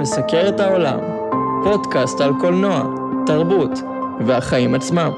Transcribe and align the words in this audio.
מסקר 0.00 0.48
את 0.48 0.60
העולם, 0.60 1.00
פודקאסט 1.64 2.20
על 2.20 2.32
קולנוע, 2.40 2.82
תרבות 3.26 3.70
והחיים 4.26 4.74
עצמם. 4.74 5.12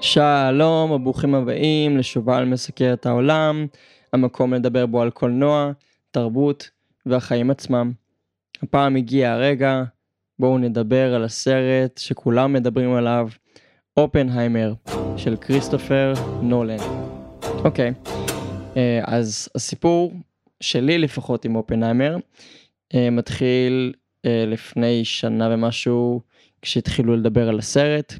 שלום 0.00 0.90
וברוכים 0.90 1.34
הבאים 1.34 1.96
לשובל 1.96 2.44
מסקר 2.44 2.92
את 2.92 3.06
העולם, 3.06 3.66
המקום 4.12 4.54
לדבר 4.54 4.86
בו 4.86 5.02
על 5.02 5.10
קולנוע, 5.10 5.70
תרבות 6.10 6.70
והחיים 7.06 7.50
עצמם. 7.50 7.92
הפעם 8.62 8.96
הגיע 8.96 9.32
הרגע, 9.32 9.82
בואו 10.38 10.58
נדבר 10.58 11.14
על 11.14 11.24
הסרט 11.24 11.98
שכולם 11.98 12.52
מדברים 12.52 12.94
עליו, 12.94 13.28
אופנהיימר 13.96 14.72
של 15.16 15.36
כריסטופר 15.36 16.12
נולן. 16.42 16.78
אוקיי, 17.64 17.92
אה, 18.76 19.00
אז 19.04 19.48
הסיפור 19.54 20.12
שלי 20.60 20.98
לפחות 20.98 21.44
עם 21.44 21.56
אופנהיימר 21.56 22.16
מתחיל 22.94 23.92
אה, 24.26 24.44
לפני 24.46 25.04
שנה 25.04 25.48
ומשהו 25.52 26.20
כשהתחילו 26.62 27.16
לדבר 27.16 27.48
על 27.48 27.58
הסרט 27.58 28.14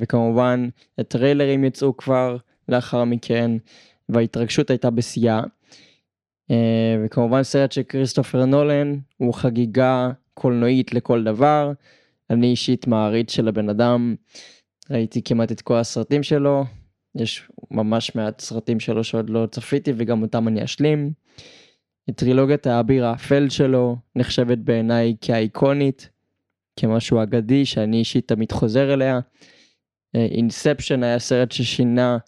וכמובן 0.00 0.68
הטריילרים 0.98 1.64
יצאו 1.64 1.96
כבר 1.96 2.36
לאחר 2.68 3.04
מכן 3.04 3.50
וההתרגשות 4.08 4.70
הייתה 4.70 4.90
בשיאה. 4.90 5.40
וכמובן 7.04 7.42
סרט 7.42 7.72
של 7.72 7.82
כריסטופר 7.82 8.44
נולן 8.44 8.98
הוא 9.16 9.34
חגיגה 9.34 10.10
קולנועית 10.34 10.94
לכל 10.94 11.24
דבר. 11.24 11.72
אני 12.30 12.46
אישית 12.46 12.86
מעריץ 12.86 13.32
של 13.32 13.48
הבן 13.48 13.68
אדם, 13.68 14.14
ראיתי 14.90 15.22
כמעט 15.22 15.52
את 15.52 15.60
כל 15.60 15.76
הסרטים 15.76 16.22
שלו, 16.22 16.64
יש 17.14 17.48
ממש 17.70 18.14
מעט 18.14 18.40
סרטים 18.40 18.80
שלו 18.80 19.04
שעוד 19.04 19.30
לא 19.30 19.46
צפיתי 19.50 19.92
וגם 19.96 20.22
אותם 20.22 20.48
אני 20.48 20.64
אשלים. 20.64 21.12
טרילוגיית 22.10 22.66
האביר 22.66 23.06
האפל 23.06 23.48
שלו 23.48 23.96
נחשבת 24.16 24.58
בעיניי 24.58 25.14
כאיקונית, 25.20 26.08
כמשהו 26.76 27.22
אגדי 27.22 27.64
שאני 27.64 27.96
אישית 27.96 28.28
תמיד 28.28 28.52
חוזר 28.52 28.94
אליה. 28.94 29.20
אינספשן 30.14 31.02
היה 31.02 31.18
סרט 31.18 31.52
ששינה 31.52 32.18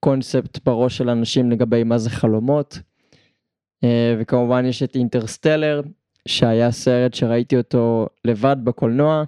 קונספט 0.00 0.58
בראש 0.64 0.96
של 0.96 1.10
אנשים 1.10 1.50
לגבי 1.50 1.84
מה 1.84 1.98
זה 1.98 2.10
חלומות. 2.10 2.78
אה, 3.84 4.16
וכמובן 4.18 4.64
יש 4.66 4.82
את 4.82 4.96
אינטרסטלר 4.96 5.80
שהיה 6.28 6.70
סרט 6.70 7.14
שראיתי 7.14 7.56
אותו 7.56 8.06
לבד 8.24 8.56
בקולנוע 8.64 9.24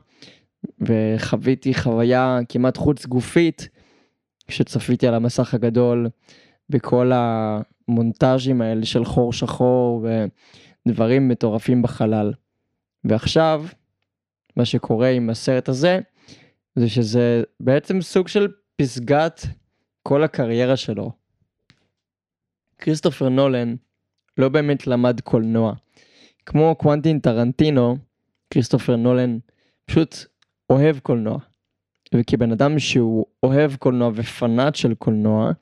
וחוויתי 0.81 1.75
חוויה 1.75 2.39
כמעט 2.49 2.77
חוץ 2.77 3.07
גופית 3.07 3.69
כשצפיתי 4.49 5.07
על 5.07 5.15
המסך 5.15 5.55
הגדול 5.55 6.09
בכל 6.71 7.13
המונטאז'ים 7.15 8.61
האלה 8.61 8.87
של 8.87 9.05
חור 9.05 9.33
שחור 9.33 10.07
ודברים 10.87 11.29
מטורפים 11.29 11.83
בחלל. 11.83 12.33
ועכשיו 13.05 13.65
מה 14.57 14.65
שקורה 14.65 15.09
עם 15.09 15.31
הסרט 15.31 15.69
הזה 15.69 15.99
זה 16.77 16.89
שזה 16.89 17.43
בעצם 17.61 18.01
סוג 18.01 18.29
של 18.29 18.49
פסגת 18.77 19.47
כל 20.03 20.25
הקריירה 20.25 20.77
שלו. 20.77 21.13
כריסטופר 22.79 23.29
נולן 23.29 23.75
לא 24.39 24.49
באמת 24.49 24.87
למד 24.87 25.21
קולנוע. 25.21 25.75
כמו 26.47 26.75
קוונטין 26.75 27.19
טרנטינו, 27.19 27.97
כריסטופר 28.51 28.97
נולן 28.97 29.39
פשוט 29.85 30.17
אוהב 30.71 30.99
קולנוע. 30.99 31.39
וכבן 32.15 32.53
אדם 32.53 32.79
שהוא 32.79 33.27
אוהב 33.43 33.77
קולנוע 33.77 34.11
ופנאט 34.15 34.75
של 34.75 34.95
קולנוע, 34.95 35.53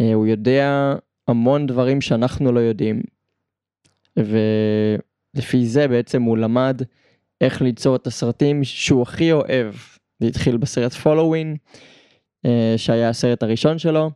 הוא 0.00 0.26
יודע 0.26 0.94
המון 1.28 1.66
דברים 1.66 2.00
שאנחנו 2.00 2.52
לא 2.52 2.60
יודעים. 2.60 3.02
ולפי 4.16 5.66
זה 5.66 5.88
בעצם 5.88 6.22
הוא 6.22 6.38
למד 6.38 6.82
איך 7.40 7.62
ליצור 7.62 7.96
את 7.96 8.06
הסרטים 8.06 8.64
שהוא 8.64 9.02
הכי 9.02 9.32
אוהב. 9.32 9.74
זה 10.20 10.26
התחיל 10.26 10.56
בסרט 10.56 10.92
פולווין, 10.92 11.56
אה, 12.46 12.74
שהיה 12.76 13.08
הסרט 13.08 13.42
הראשון 13.42 13.78
שלו, 13.78 14.10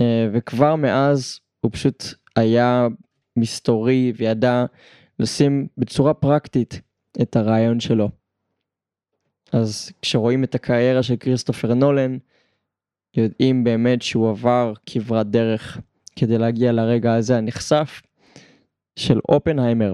אה, 0.00 0.28
וכבר 0.32 0.76
מאז 0.76 1.40
הוא 1.60 1.70
פשוט 1.72 2.04
היה 2.36 2.88
מסתורי 3.36 4.12
וידע 4.16 4.64
לשים 5.18 5.66
בצורה 5.78 6.14
פרקטית 6.14 6.80
את 7.22 7.36
הרעיון 7.36 7.80
שלו. 7.80 8.08
אז 9.52 9.92
כשרואים 10.02 10.44
את 10.44 10.54
הקריירה 10.54 11.02
של 11.02 11.16
כריסטופר 11.16 11.74
נולן, 11.74 12.18
יודעים 13.16 13.64
באמת 13.64 14.02
שהוא 14.02 14.30
עבר 14.30 14.72
כברת 14.86 15.30
דרך 15.30 15.78
כדי 16.16 16.38
להגיע 16.38 16.72
לרגע 16.72 17.14
הזה 17.14 17.36
הנחשף 17.36 18.02
של 18.96 19.20
אופנהיימר. 19.28 19.92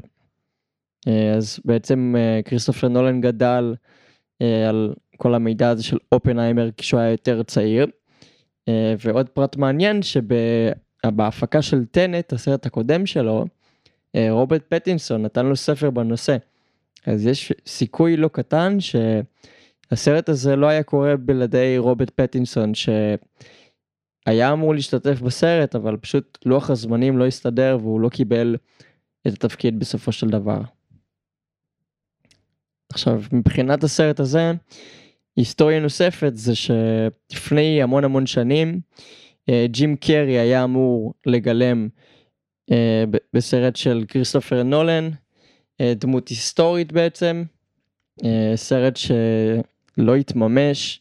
אה, 1.09 1.35
אז 1.37 1.61
בעצם 1.65 2.15
אה, 2.19 2.41
כריסטופר 2.45 2.89
נולן 2.89 3.21
גדל 3.21 3.75
אה, 4.43 4.69
על 4.69 4.95
כל 5.17 5.35
המידע 5.35 5.69
הזה 5.69 5.83
של 5.83 5.97
אופנהיימר 6.13 6.69
כשהוא 6.77 7.01
היה 7.01 7.11
יותר 7.11 7.43
צעיר. 7.43 7.87
ועוד 8.99 9.29
פרט 9.29 9.57
מעניין 9.57 10.01
שבהפקה 10.03 11.63
של 11.63 11.85
טנט, 11.85 12.33
הסרט 12.33 12.67
הקודם 12.67 13.07
שלו, 13.07 13.45
רוברט 14.31 14.63
פטינסון 14.69 15.23
נתן 15.23 15.47
לו 15.47 15.57
ספר 15.57 15.91
בנושא. 15.91 16.37
אז 17.07 17.27
יש 17.27 17.53
סיכוי 17.67 18.17
לא 18.17 18.29
קטן 18.29 18.77
שהסרט 19.91 20.29
הזה 20.29 20.57
לא 20.57 20.67
היה 20.67 20.83
קורה 20.83 21.17
בלעדי 21.17 21.79
רוברט 21.79 22.11
פטינסון 22.11 22.73
שהיה 22.75 24.53
אמור 24.53 24.75
להשתתף 24.75 25.21
בסרט 25.21 25.75
אבל 25.75 25.97
פשוט 25.97 26.39
לוח 26.45 26.71
הזמנים 26.71 27.19
לא 27.19 27.27
הסתדר 27.27 27.79
והוא 27.81 28.01
לא 28.01 28.09
קיבל 28.09 28.57
את 29.27 29.33
התפקיד 29.33 29.79
בסופו 29.79 30.13
של 30.13 30.29
דבר. 30.29 30.61
עכשיו 32.93 33.23
מבחינת 33.33 33.85
הסרט 33.85 34.21
הזה 34.21 34.53
היסטוריה 35.37 35.81
נוספת 35.81 36.33
זה 36.35 36.53
שלפני 36.55 37.83
המון 37.83 38.05
המון 38.05 38.27
שנים 38.27 38.81
אה, 39.49 39.67
ג'ים 39.69 39.97
קרי 39.97 40.39
היה 40.39 40.65
אמור 40.65 41.15
לגלם 41.27 41.89
אה, 42.71 43.05
בסרט 43.35 43.77
של 43.77 44.05
כריסטופר 44.09 44.63
נולן 44.63 45.11
אה, 45.81 45.93
דמות 45.97 46.29
היסטורית 46.29 46.93
בעצם, 46.93 47.45
סרט 48.55 48.97
שלא 49.97 50.17
התממש 50.17 51.01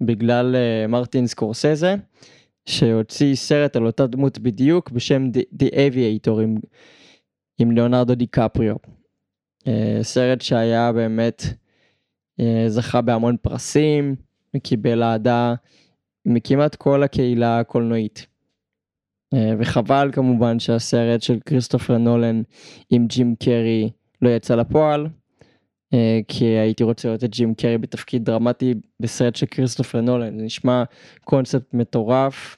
בגלל 0.00 0.56
אה, 0.56 0.86
מרטין 0.86 1.26
סקורסזה, 1.26 1.94
שהוציא 2.66 3.34
סרט 3.34 3.76
על 3.76 3.86
אותה 3.86 4.06
דמות 4.06 4.38
בדיוק 4.38 4.90
בשם 4.90 5.30
The 5.34 5.66
Aviator 5.72 6.40
עם, 6.42 6.56
עם 7.58 7.70
ליאונרדו 7.70 8.14
דיקפריו. 8.14 8.76
סרט 10.02 10.40
שהיה 10.40 10.92
באמת, 10.92 11.42
זכה 12.66 13.00
בהמון 13.00 13.36
פרסים, 13.42 14.14
וקיבל 14.56 15.02
אהדה 15.02 15.54
מכמעט 16.26 16.74
כל 16.74 17.02
הקהילה 17.02 17.58
הקולנועית. 17.58 18.26
וחבל 19.58 20.10
כמובן 20.12 20.58
שהסרט 20.58 21.22
של 21.22 21.38
כריסטופר 21.46 21.98
נולן 21.98 22.42
עם 22.90 23.06
ג'ים 23.06 23.34
קרי 23.42 23.90
לא 24.22 24.28
יצא 24.28 24.54
לפועל, 24.54 25.04
אה, 25.04 25.10
כי 26.28 26.44
הייתי 26.44 26.84
רוצה 26.84 27.08
לראות 27.08 27.24
את 27.24 27.30
ג'ים 27.30 27.54
קרי 27.54 27.78
בתפקיד 27.78 28.24
דרמטי 28.24 28.74
בסרט 29.00 29.36
של 29.36 29.46
כריסטופר 29.46 30.00
נולן, 30.00 30.38
זה 30.38 30.44
נשמע 30.44 30.82
קונספט 31.24 31.74
מטורף, 31.74 32.56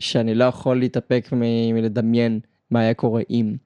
שאני 0.00 0.34
לא 0.34 0.44
יכול 0.44 0.78
להתאפק 0.78 1.28
מ- 1.32 1.74
מלדמיין 1.74 2.40
מה 2.70 2.80
היה 2.80 2.94
קורה 2.94 3.22
אם. 3.30 3.56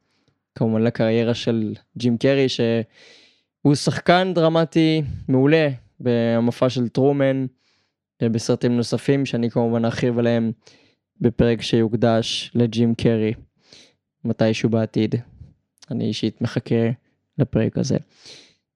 כמובן 0.54 0.82
לקריירה 0.82 1.34
של 1.34 1.74
ג'ים 1.96 2.18
קרי 2.18 2.46
שהוא 2.48 3.74
שחקן 3.74 4.32
דרמטי 4.34 5.02
מעולה 5.28 5.68
במופע 6.00 6.68
של 6.68 6.88
טרומן 6.88 7.46
ובסרטים 8.22 8.76
נוספים 8.76 9.26
שאני 9.26 9.50
כמובן 9.50 9.84
ארחיב 9.84 10.18
עליהם 10.18 10.52
בפרק 11.20 11.62
שיוקדש 11.62 12.50
לג'ים 12.54 12.94
קרי 12.94 13.32
מתישהו 14.24 14.70
בעתיד. 14.70 15.14
אני 15.90 16.04
אישית 16.04 16.40
מחכה 16.40 16.90
לפרק 17.38 17.78
הזה. 17.78 17.96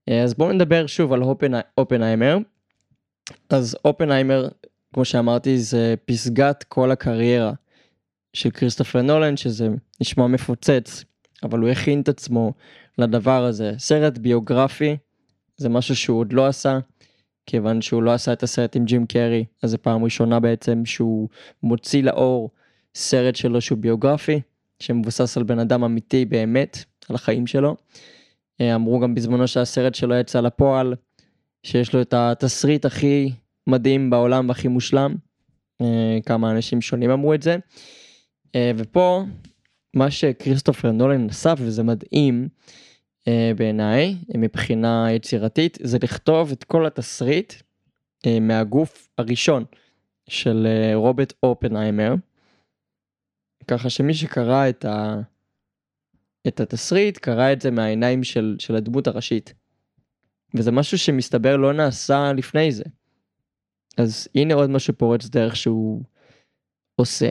אה, 0.08 0.22
אז 0.22 0.34
בואו 0.34 0.52
נדבר 0.52 0.86
שוב 0.86 1.12
על 1.12 1.22
אופנהיימר. 1.78 2.38
אז 3.50 3.76
אופנהיימר, 3.84 4.48
כמו 4.94 5.04
שאמרתי, 5.04 5.58
זה 5.58 5.94
פסגת 6.04 6.62
כל 6.62 6.90
הקריירה 6.90 7.52
של 8.32 8.50
כריסטופר 8.50 9.02
נולן, 9.02 9.36
שזה 9.36 9.68
נשמע 10.00 10.26
מפוצץ, 10.26 11.04
אבל 11.42 11.58
הוא 11.58 11.68
הכין 11.68 12.00
את 12.00 12.08
עצמו 12.08 12.52
לדבר 12.98 13.44
הזה. 13.44 13.72
סרט 13.78 14.18
ביוגרפי, 14.18 14.96
זה 15.56 15.68
משהו 15.68 15.96
שהוא 15.96 16.20
עוד 16.20 16.32
לא 16.32 16.46
עשה, 16.46 16.78
כיוון 17.46 17.82
שהוא 17.82 18.02
לא 18.02 18.12
עשה 18.12 18.32
את 18.32 18.42
הסרט 18.42 18.76
עם 18.76 18.84
ג'ים 18.84 19.06
קרי, 19.06 19.44
אז 19.62 19.70
זו 19.70 19.78
פעם 19.82 20.04
ראשונה 20.04 20.40
בעצם 20.40 20.84
שהוא 20.84 21.28
מוציא 21.62 22.02
לאור 22.02 22.50
סרט 22.94 23.36
שלו 23.36 23.60
שהוא 23.60 23.78
ביוגרפי, 23.78 24.40
שמבוסס 24.80 25.36
על 25.36 25.42
בן 25.42 25.58
אדם 25.58 25.84
אמיתי 25.84 26.24
באמת, 26.24 26.84
על 27.08 27.16
החיים 27.16 27.46
שלו. 27.46 27.76
אה, 28.60 28.74
אמרו 28.74 29.00
גם 29.00 29.14
בזמנו 29.14 29.48
שהסרט 29.48 29.94
שלו 29.94 30.14
יצא 30.14 30.40
לפועל, 30.40 30.94
שיש 31.62 31.94
לו 31.94 32.02
את 32.02 32.14
התסריט 32.14 32.84
הכי 32.84 33.32
מדהים 33.66 34.10
בעולם 34.10 34.48
והכי 34.48 34.68
מושלם. 34.68 35.14
אה, 35.80 36.18
כמה 36.26 36.50
אנשים 36.50 36.80
שונים 36.80 37.10
אמרו 37.10 37.34
את 37.34 37.42
זה. 37.42 37.56
אה, 38.54 38.72
ופה 38.76 39.24
מה 39.94 40.10
שכריסטופר 40.10 40.92
נולן 40.92 41.28
עשה 41.28 41.54
וזה 41.58 41.82
מדהים 41.82 42.48
בעיניי 43.56 44.16
מבחינה 44.36 45.12
יצירתית 45.12 45.78
זה 45.82 45.98
לכתוב 46.02 46.52
את 46.52 46.64
כל 46.64 46.86
התסריט 46.86 47.54
מהגוף 48.40 49.08
הראשון 49.18 49.64
של 50.28 50.66
רוברט 50.94 51.32
אופנהיימר. 51.42 52.14
ככה 53.68 53.90
שמי 53.90 54.14
שקרא 54.14 54.68
את, 54.68 54.84
ה... 54.84 55.20
את 56.48 56.60
התסריט 56.60 57.19
קרא 57.19 57.52
את 57.52 57.60
זה 57.60 57.70
מהעיניים 57.70 58.25
של, 58.25 58.56
של 58.58 58.76
הדמות 58.76 59.06
הראשית. 59.06 59.54
וזה 60.54 60.72
משהו 60.72 60.98
שמסתבר 60.98 61.56
לא 61.56 61.72
נעשה 61.72 62.32
לפני 62.37 62.72
זה. 62.72 62.84
אז 63.98 64.28
הנה 64.34 64.54
עוד 64.54 64.70
משהו 64.70 64.94
פורץ 64.94 65.26
דרך 65.26 65.56
שהוא 65.56 66.02
עושה. 66.96 67.31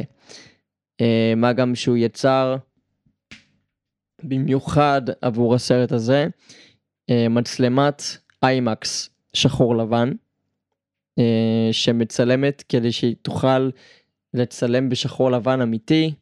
אה, 1.02 1.34
מה 1.36 1.54
גם 1.54 1.76
שהוא 1.76 1.98
יצר 1.98 2.56
במיוחד 4.24 5.02
עבור 5.22 5.56
הסרט 5.56 5.92
הזה 5.92 6.28
אה, 7.10 7.30
מצלמת 7.30 8.04
איימקס 8.44 9.10
שחור 9.34 9.76
לבן 9.76 10.12
אה, 11.20 11.70
שמצלמת 11.72 12.64
כדי 12.70 12.92
שהיא 12.92 13.16
תוכל 13.22 13.70
לצלם 14.34 14.90
בשחור 14.90 15.32
לבן 15.32 15.62
אמיתי 15.62 16.14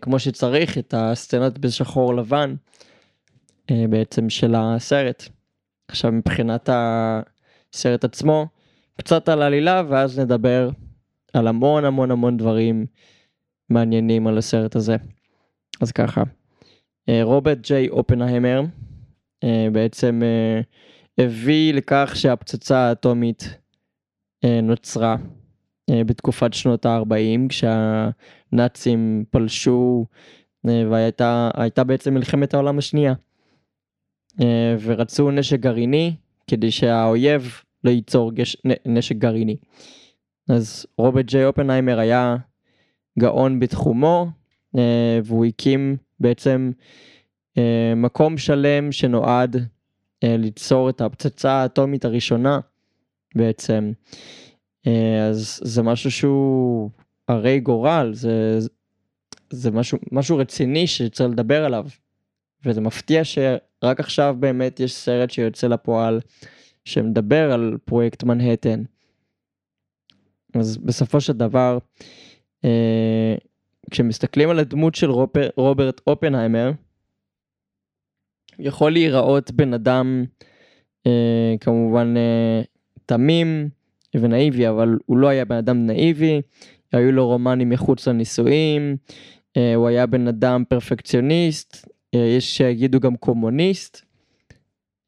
כמו 0.00 0.18
שצריך 0.18 0.78
את 0.78 0.94
הסצנות 0.96 1.58
בשחור 1.58 2.14
לבן 2.14 2.54
בעצם 3.70 4.30
של 4.30 4.54
הסרט. 4.54 5.28
עכשיו 5.88 6.12
מבחינת 6.12 6.68
הסרט 6.72 8.04
עצמו 8.04 8.46
קצת 8.98 9.28
על 9.28 9.42
עלילה 9.42 9.82
ואז 9.88 10.18
נדבר 10.18 10.70
על 11.32 11.46
המון 11.46 11.84
המון 11.84 12.10
המון 12.10 12.36
דברים 12.36 12.86
מעניינים 13.70 14.26
על 14.26 14.38
הסרט 14.38 14.76
הזה. 14.76 14.96
אז 15.80 15.92
ככה, 15.92 16.22
אה, 17.08 17.22
רוברט 17.22 17.58
ג'יי 17.58 17.88
אופנהיימר 17.88 18.62
אה, 19.44 19.66
בעצם 19.72 20.22
אה, 20.24 20.60
הביא 21.24 21.74
לכך 21.74 22.12
שהפצצה 22.14 22.78
האטומית 22.78 23.58
נוצרה 24.62 25.16
בתקופת 25.90 26.54
שנות 26.54 26.86
ה-40 26.86 27.48
כשהנאצים 27.48 29.24
פלשו 29.30 30.06
והייתה 30.64 31.84
בעצם 31.86 32.14
מלחמת 32.14 32.54
העולם 32.54 32.78
השנייה 32.78 33.14
ורצו 34.80 35.30
נשק 35.30 35.60
גרעיני 35.60 36.14
כדי 36.46 36.70
שהאויב 36.70 37.60
לא 37.84 37.90
ייצור 37.90 38.32
גש... 38.32 38.56
נשק 38.86 39.16
גרעיני. 39.16 39.56
אז 40.48 40.86
רוברט 40.98 41.24
ג'יי 41.24 41.44
אופנהיימר 41.44 41.98
היה 41.98 42.36
גאון 43.18 43.60
בתחומו 43.60 44.26
והוא 45.24 45.44
הקים 45.44 45.96
בעצם 46.20 46.70
אה, 47.58 47.92
מקום 47.96 48.38
שלם 48.38 48.92
שנועד 48.92 49.56
אה, 50.24 50.36
ליצור 50.36 50.90
את 50.90 51.00
הפצצה 51.00 51.52
האטומית 51.52 52.04
הראשונה 52.04 52.58
בעצם. 53.34 53.92
אה, 54.86 55.26
אז 55.26 55.60
זה 55.64 55.82
משהו 55.82 56.10
שהוא 56.10 56.90
הרי 57.28 57.60
גורל, 57.60 58.10
זה, 58.14 58.58
זה 59.50 59.70
משהו, 59.70 59.98
משהו 60.12 60.36
רציני 60.36 60.86
שצריך 60.86 61.30
לדבר 61.30 61.64
עליו. 61.64 61.86
וזה 62.64 62.80
מפתיע 62.80 63.24
שרק 63.24 64.00
עכשיו 64.00 64.36
באמת 64.40 64.80
יש 64.80 64.94
סרט 64.94 65.30
שיוצא 65.30 65.66
לפועל 65.66 66.20
שמדבר 66.84 67.52
על 67.52 67.78
פרויקט 67.84 68.24
מנהטן. 68.24 68.82
אז 70.54 70.76
בסופו 70.76 71.20
של 71.20 71.32
דבר, 71.32 71.78
אה, 72.64 73.34
כשמסתכלים 73.90 74.50
על 74.50 74.58
הדמות 74.58 74.94
של 74.94 75.10
רובר, 75.10 75.48
רוברט 75.56 76.00
אופנהיימר, 76.06 76.70
יכול 78.58 78.92
להיראות 78.92 79.50
בן 79.50 79.74
אדם 79.74 80.24
אה, 81.06 81.54
כמובן 81.60 82.14
תמים 83.06 83.68
ונאיבי, 84.20 84.68
אבל 84.68 84.98
הוא 85.06 85.16
לא 85.18 85.28
היה 85.28 85.44
בן 85.44 85.56
אדם 85.56 85.86
נאיבי, 85.86 86.40
היו 86.92 87.12
לו 87.12 87.26
רומנים 87.26 87.68
מחוץ 87.68 88.08
לנישואים, 88.08 88.96
אה, 89.56 89.74
הוא 89.74 89.88
היה 89.88 90.06
בן 90.06 90.28
אדם 90.28 90.64
פרפקציוניסט, 90.68 91.88
אה, 92.14 92.20
יש 92.20 92.56
שיגידו 92.56 93.00
גם 93.00 93.16
קומוניסט, 93.16 94.04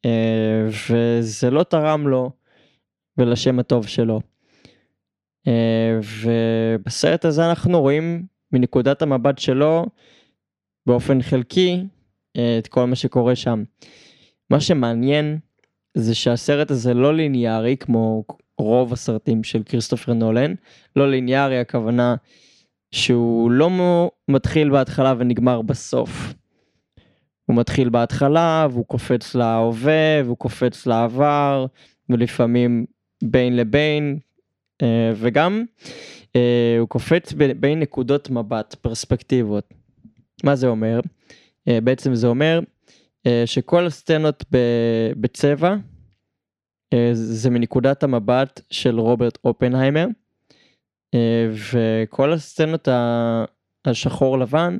אה, 0.05 0.67
וזה 0.89 1.49
לא 1.49 1.63
תרם 1.63 2.07
לו 2.07 2.31
ולשם 3.17 3.59
הטוב 3.59 3.87
שלו. 3.87 4.21
ובסרט 6.23 7.25
הזה 7.25 7.49
אנחנו 7.49 7.81
רואים 7.81 8.23
מנקודת 8.51 9.01
המבט 9.01 9.37
שלו 9.37 9.85
באופן 10.85 11.21
חלקי 11.21 11.83
את 12.59 12.67
כל 12.67 12.85
מה 12.85 12.95
שקורה 12.95 13.35
שם. 13.35 13.63
מה 14.49 14.59
שמעניין 14.59 15.39
זה 15.93 16.15
שהסרט 16.15 16.71
הזה 16.71 16.93
לא 16.93 17.13
ליניארי 17.13 17.77
כמו 17.77 18.23
רוב 18.59 18.93
הסרטים 18.93 19.43
של 19.43 19.63
כריסטופר 19.63 20.13
נולן, 20.13 20.53
לא 20.95 21.11
ליניארי 21.11 21.59
הכוונה 21.59 22.15
שהוא 22.91 23.51
לא 23.51 23.69
מתחיל 24.27 24.69
בהתחלה 24.69 25.13
ונגמר 25.17 25.61
בסוף. 25.61 26.33
הוא 27.45 27.55
מתחיל 27.55 27.89
בהתחלה 27.89 28.67
והוא 28.71 28.85
קופץ 28.85 29.35
להווה 29.35 30.21
והוא 30.25 30.37
קופץ 30.37 30.85
לעבר 30.85 31.65
ולפעמים 32.09 32.85
בין 33.23 33.55
לבין 33.55 34.19
אה, 34.81 35.11
וגם 35.15 35.63
אה, 36.35 36.75
הוא 36.79 36.87
קופץ 36.87 37.33
בין 37.33 37.79
נקודות 37.79 38.29
מבט, 38.29 38.75
פרספקטיבות. 38.81 39.73
מה 40.43 40.55
זה 40.55 40.67
אומר? 40.67 40.99
אה, 41.67 41.81
בעצם 41.81 42.15
זה 42.15 42.27
אומר 42.27 42.59
שכל 43.45 43.85
הסצנות 43.85 44.45
בצבע 45.17 45.75
זה 47.13 47.49
מנקודת 47.49 48.03
המבט 48.03 48.61
של 48.69 48.99
רוברט 48.99 49.37
אופנהיימר 49.43 50.07
וכל 51.51 52.33
הסצנות 52.33 52.87
השחור 53.85 54.39
לבן 54.39 54.77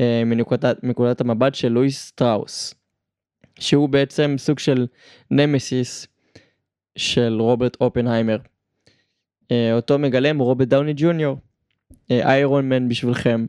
מנקודת, 0.00 0.84
מנקודת 0.84 1.20
המבט 1.20 1.54
של 1.54 1.68
לואיס 1.68 2.06
סטראוס 2.06 2.74
שהוא 3.60 3.88
בעצם 3.88 4.34
סוג 4.38 4.58
של 4.58 4.86
נמסיס 5.30 6.06
של 6.98 7.36
רוברט 7.40 7.76
אופנהיימר. 7.80 8.38
אה, 9.50 9.72
אותו 9.74 9.98
מגלם 9.98 10.38
רוברט 10.38 10.68
דאוני 10.68 10.92
ג'וניור, 10.96 11.38
איירון 12.10 12.68
מן 12.68 12.88
בשבילכם, 12.88 13.46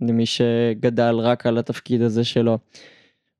למי 0.00 0.26
שגדל 0.26 1.14
רק 1.14 1.46
על 1.46 1.58
התפקיד 1.58 2.02
הזה 2.02 2.24
שלו. 2.24 2.58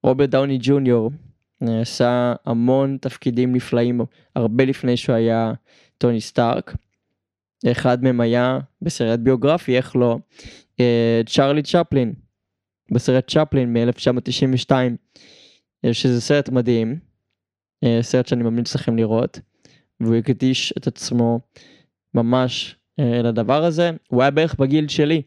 רוברט 0.02 0.28
דאוני 0.28 0.58
ג'וניור 0.60 1.10
אה, 1.10 1.33
עשה 1.68 2.34
המון 2.46 2.98
תפקידים 3.00 3.52
נפלאים 3.52 4.00
הרבה 4.36 4.64
לפני 4.64 4.96
שהוא 4.96 5.16
היה 5.16 5.52
טוני 5.98 6.20
סטארק. 6.20 6.74
אחד 7.66 8.04
מהם 8.04 8.20
היה 8.20 8.58
בסרט 8.82 9.18
ביוגרפי, 9.18 9.76
איך 9.76 9.96
לא, 9.96 10.18
אה, 10.80 11.20
צ'ארלי 11.26 11.62
צ'פלין, 11.62 12.14
בסרט 12.92 13.30
צ'פלין 13.30 13.72
מ-1992, 13.72 14.72
שזה 15.92 16.20
סרט 16.20 16.48
מדהים, 16.48 16.98
סרט 18.00 18.26
שאני 18.26 18.42
ממליץ 18.42 18.74
לכם 18.74 18.96
לראות, 18.96 19.40
והוא 20.00 20.14
הקדיש 20.14 20.74
את 20.78 20.86
עצמו 20.86 21.40
ממש 22.14 22.76
אה, 23.00 23.22
לדבר 23.22 23.64
הזה. 23.64 23.90
הוא 24.08 24.22
היה 24.22 24.30
בערך 24.30 24.54
בגיל 24.54 24.88
שלי 24.88 25.22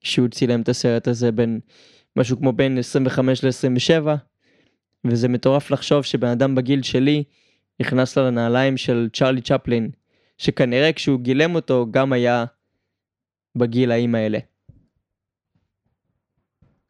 כשהוא 0.00 0.28
צילם 0.28 0.60
את 0.60 0.68
הסרט 0.68 1.08
הזה 1.08 1.32
בין 1.32 1.60
משהו 2.16 2.36
כמו 2.38 2.52
בין 2.52 2.78
25 2.78 3.44
ל-27 3.44 4.06
וזה 5.06 5.28
מטורף 5.28 5.70
לחשוב 5.70 6.02
שבן 6.02 6.28
אדם 6.28 6.54
בגיל 6.54 6.82
שלי 6.82 7.24
נכנס 7.80 8.18
לנעליים 8.18 8.76
של 8.76 9.08
צ'רלי 9.12 9.40
צ'פלין 9.40 9.90
שכנראה 10.38 10.92
כשהוא 10.92 11.20
גילם 11.20 11.54
אותו 11.54 11.86
גם 11.90 12.12
היה 12.12 12.44
בגילאים 13.56 14.14
האלה. 14.14 14.38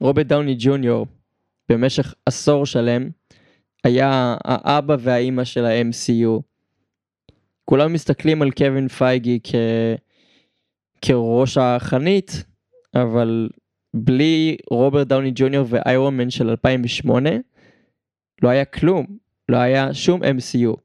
רוברט 0.00 0.26
דאוני 0.26 0.57
ג'וניור 0.59 1.07
במשך 1.69 2.14
עשור 2.26 2.66
שלם 2.66 3.11
היה 3.85 4.37
האבא 4.45 4.97
והאימא 5.00 5.45
של 5.45 5.64
ה-MCU. 5.64 6.40
כולם 7.64 7.92
מסתכלים 7.92 8.42
על 8.42 8.50
קווין 8.50 8.88
פייגי 8.88 9.38
כ... 9.45 9.54
כראש 11.02 11.59
החנית, 11.59 12.45
אבל 12.95 13.49
בלי 13.95 14.57
רוברט 14.71 15.07
דאוני 15.07 15.33
ג'וניור 15.35 15.66
ואיירון 15.69 16.16
מן 16.16 16.31
של 16.31 16.49
2008, 16.49 17.31
לא 18.43 18.49
היה 18.49 18.65
כלום, 18.65 19.07
לא 19.49 19.57
היה 19.57 19.95
שום 19.95 20.23
MCU. 20.23 20.77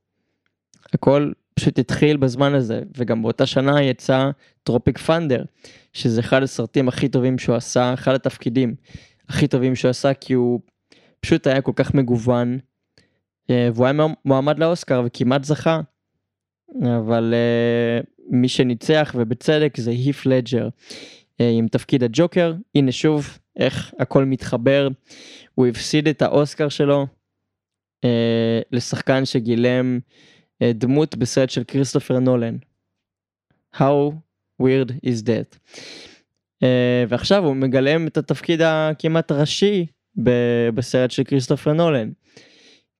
הכל 0.93 1.31
פשוט 1.53 1.79
התחיל 1.79 2.17
בזמן 2.17 2.53
הזה, 2.53 2.81
וגם 2.97 3.21
באותה 3.21 3.45
שנה 3.45 3.83
יצא 3.83 4.29
טרופיק 4.63 4.97
פנדר, 4.97 5.43
שזה 5.93 6.21
אחד 6.21 6.43
הסרטים 6.43 6.87
הכי 6.87 7.09
טובים 7.09 7.37
שהוא 7.37 7.55
עשה, 7.55 7.93
אחד 7.93 8.13
התפקידים 8.13 8.75
הכי 9.29 9.47
טובים 9.47 9.75
שהוא 9.75 9.89
עשה, 9.89 10.13
כי 10.13 10.33
הוא 10.33 10.59
פשוט 11.19 11.47
היה 11.47 11.61
כל 11.61 11.71
כך 11.75 11.93
מגוון, 11.93 12.59
אה, 13.49 13.69
והוא 13.73 13.85
היה 13.85 14.07
מועמד 14.25 14.59
לאוסקר 14.59 15.03
וכמעט 15.05 15.43
זכה. 15.43 15.81
אבל 16.97 17.33
uh, 17.33 18.05
מי 18.29 18.47
שניצח 18.47 19.15
ובצדק 19.17 19.77
זה 19.77 19.91
היף 19.91 20.25
לג'ר. 20.25 20.69
עם 21.39 21.67
תפקיד 21.67 22.03
הג'וקר, 22.03 22.53
הנה 22.75 22.91
שוב 22.91 23.37
איך 23.59 23.93
הכל 23.99 24.25
מתחבר, 24.25 24.87
הוא 25.55 25.67
הפסיד 25.67 26.07
את 26.07 26.21
האוסקר 26.21 26.69
שלו 26.69 27.07
לשחקן 28.71 29.25
שגילם 29.25 29.99
דמות 30.63 31.15
בסרט 31.15 31.49
של 31.49 31.63
כריסטופר 31.63 32.19
נולן. 32.19 32.57
How 33.75 34.13
weird 34.61 34.91
is 35.05 35.25
that. 35.25 35.75
ועכשיו 37.09 37.45
הוא 37.45 37.55
מגלם 37.55 38.07
את 38.07 38.17
התפקיד 38.17 38.61
הכמעט 38.61 39.31
ראשי 39.31 39.85
בסרט 40.73 41.11
של 41.11 41.23
כריסטופר 41.23 41.73
נולן. 41.73 42.11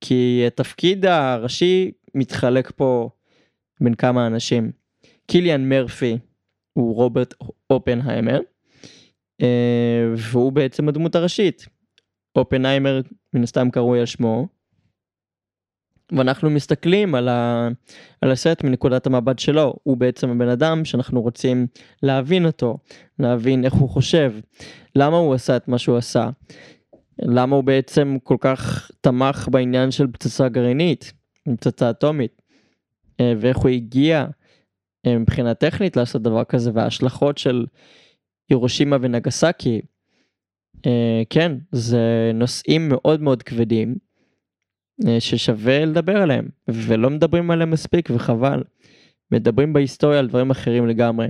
כי 0.00 0.44
התפקיד 0.46 1.06
הראשי 1.06 1.90
מתחלק 2.14 2.72
פה 2.76 3.10
בין 3.80 3.94
כמה 3.94 4.26
אנשים. 4.26 4.72
קיליאן 5.26 5.68
מרפי 5.68 6.18
הוא 6.72 6.94
רוברט 6.94 7.34
אופנהיימר, 7.70 8.40
אה, 9.42 10.04
והוא 10.16 10.52
בעצם 10.52 10.88
הדמות 10.88 11.14
הראשית. 11.14 11.66
אופנהיימר 12.36 13.00
מן 13.34 13.42
הסתם 13.42 13.70
קרוי 13.70 14.00
על 14.00 14.06
שמו, 14.06 14.48
ואנחנו 16.12 16.50
מסתכלים 16.50 17.14
על, 17.14 17.28
ה... 17.28 17.68
על 18.20 18.30
הסרט 18.30 18.64
מנקודת 18.64 19.06
המבט 19.06 19.38
שלו, 19.38 19.74
הוא 19.82 19.96
בעצם 19.96 20.30
הבן 20.30 20.48
אדם 20.48 20.84
שאנחנו 20.84 21.22
רוצים 21.22 21.66
להבין 22.02 22.46
אותו, 22.46 22.78
להבין 23.18 23.64
איך 23.64 23.72
הוא 23.72 23.88
חושב, 23.88 24.32
למה 24.96 25.16
הוא 25.16 25.34
עשה 25.34 25.56
את 25.56 25.68
מה 25.68 25.78
שהוא 25.78 25.96
עשה, 25.96 26.28
למה 27.22 27.56
הוא 27.56 27.64
בעצם 27.64 28.16
כל 28.22 28.36
כך 28.40 28.90
תמך 29.00 29.48
בעניין 29.50 29.90
של 29.90 30.06
פצצה 30.06 30.48
גרעינית, 30.48 31.12
פצצה 31.56 31.90
אטומית, 31.90 32.42
אה, 33.20 33.32
ואיך 33.40 33.56
הוא 33.56 33.68
הגיע 33.68 34.26
אה, 35.06 35.18
מבחינה 35.18 35.54
טכנית 35.54 35.96
לעשות 35.96 36.22
דבר 36.22 36.44
כזה, 36.44 36.70
וההשלכות 36.74 37.38
של 37.38 37.66
הירושימה 38.50 38.96
ונגסקי, 39.00 39.80
אה, 40.86 41.22
כן, 41.30 41.52
זה 41.72 42.30
נושאים 42.34 42.88
מאוד 42.88 43.22
מאוד 43.22 43.42
כבדים, 43.42 44.07
ששווה 45.18 45.84
לדבר 45.84 46.16
עליהם, 46.16 46.48
ולא 46.68 47.10
מדברים 47.10 47.50
עליהם 47.50 47.70
מספיק 47.70 48.08
וחבל. 48.14 48.62
מדברים 49.32 49.72
בהיסטוריה 49.72 50.18
על 50.18 50.28
דברים 50.28 50.50
אחרים 50.50 50.86
לגמרי, 50.86 51.28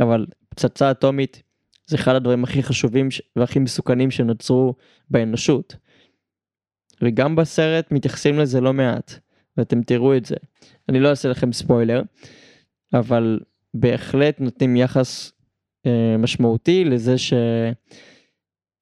אבל 0.00 0.26
פצצה 0.48 0.90
אטומית 0.90 1.42
זה 1.86 1.96
אחד 1.96 2.14
הדברים 2.14 2.44
הכי 2.44 2.62
חשובים 2.62 3.08
והכי 3.36 3.58
מסוכנים 3.58 4.10
שנוצרו 4.10 4.74
באנושות. 5.10 5.76
וגם 7.02 7.36
בסרט 7.36 7.92
מתייחסים 7.92 8.38
לזה 8.38 8.60
לא 8.60 8.72
מעט, 8.72 9.14
ואתם 9.56 9.82
תראו 9.82 10.16
את 10.16 10.24
זה. 10.24 10.36
אני 10.88 11.00
לא 11.00 11.08
אעשה 11.08 11.28
לכם 11.28 11.52
ספוילר, 11.52 12.02
אבל 12.94 13.40
בהחלט 13.74 14.40
נותנים 14.40 14.76
יחס 14.76 15.32
אה, 15.86 16.16
משמעותי 16.18 16.84
לזה 16.84 17.18
ש... 17.18 17.32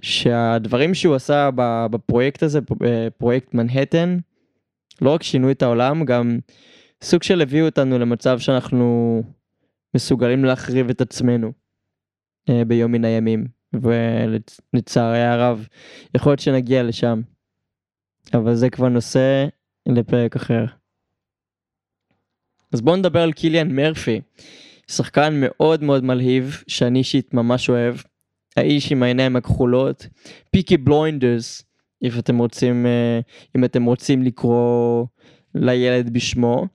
שהדברים 0.02 0.94
שהוא 0.94 1.14
עשה 1.14 1.50
בפרויקט 1.90 2.42
הזה, 2.42 2.60
פרויקט 3.18 3.54
מנהטן, 3.54 4.18
לא 5.02 5.14
רק 5.14 5.22
שינו 5.22 5.50
את 5.50 5.62
העולם, 5.62 6.04
גם 6.04 6.38
סוג 7.02 7.22
של 7.22 7.40
הביאו 7.40 7.66
אותנו 7.66 7.98
למצב 7.98 8.38
שאנחנו 8.38 9.22
מסוגלים 9.94 10.44
להחריב 10.44 10.90
את 10.90 11.00
עצמנו. 11.00 11.52
אה, 12.48 12.64
ביום 12.64 12.92
מן 12.92 13.04
הימים, 13.04 13.46
ולצערי 13.72 15.22
הרב, 15.22 15.66
יכול 16.14 16.32
להיות 16.32 16.40
שנגיע 16.40 16.82
לשם. 16.82 17.20
אבל 18.34 18.54
זה 18.54 18.70
כבר 18.70 18.88
נושא 18.88 19.46
לפרק 19.88 20.36
אחר. 20.36 20.64
אז 22.72 22.80
בואו 22.80 22.96
נדבר 22.96 23.20
על 23.20 23.32
קיליאן 23.32 23.76
מרפי, 23.76 24.20
שחקן 24.90 25.34
מאוד 25.40 25.82
מאוד 25.82 26.04
מלהיב, 26.04 26.62
שאני 26.68 26.98
אישית 26.98 27.34
ממש 27.34 27.68
אוהב. 27.68 27.96
האיש 28.56 28.92
עם 28.92 29.02
העיניים 29.02 29.36
הכחולות, 29.36 30.06
Peaky 30.50 30.76
Blinders, 30.76 31.62
אם 32.02 32.10
אתם 32.18 32.38
רוצים, 32.38 32.86
אה, 32.86 33.20
אם 33.56 33.64
אתם 33.64 33.84
רוצים 33.84 34.22
לקרוא 34.22 35.06
לילד 35.54 36.10
בשמו. 36.12 36.66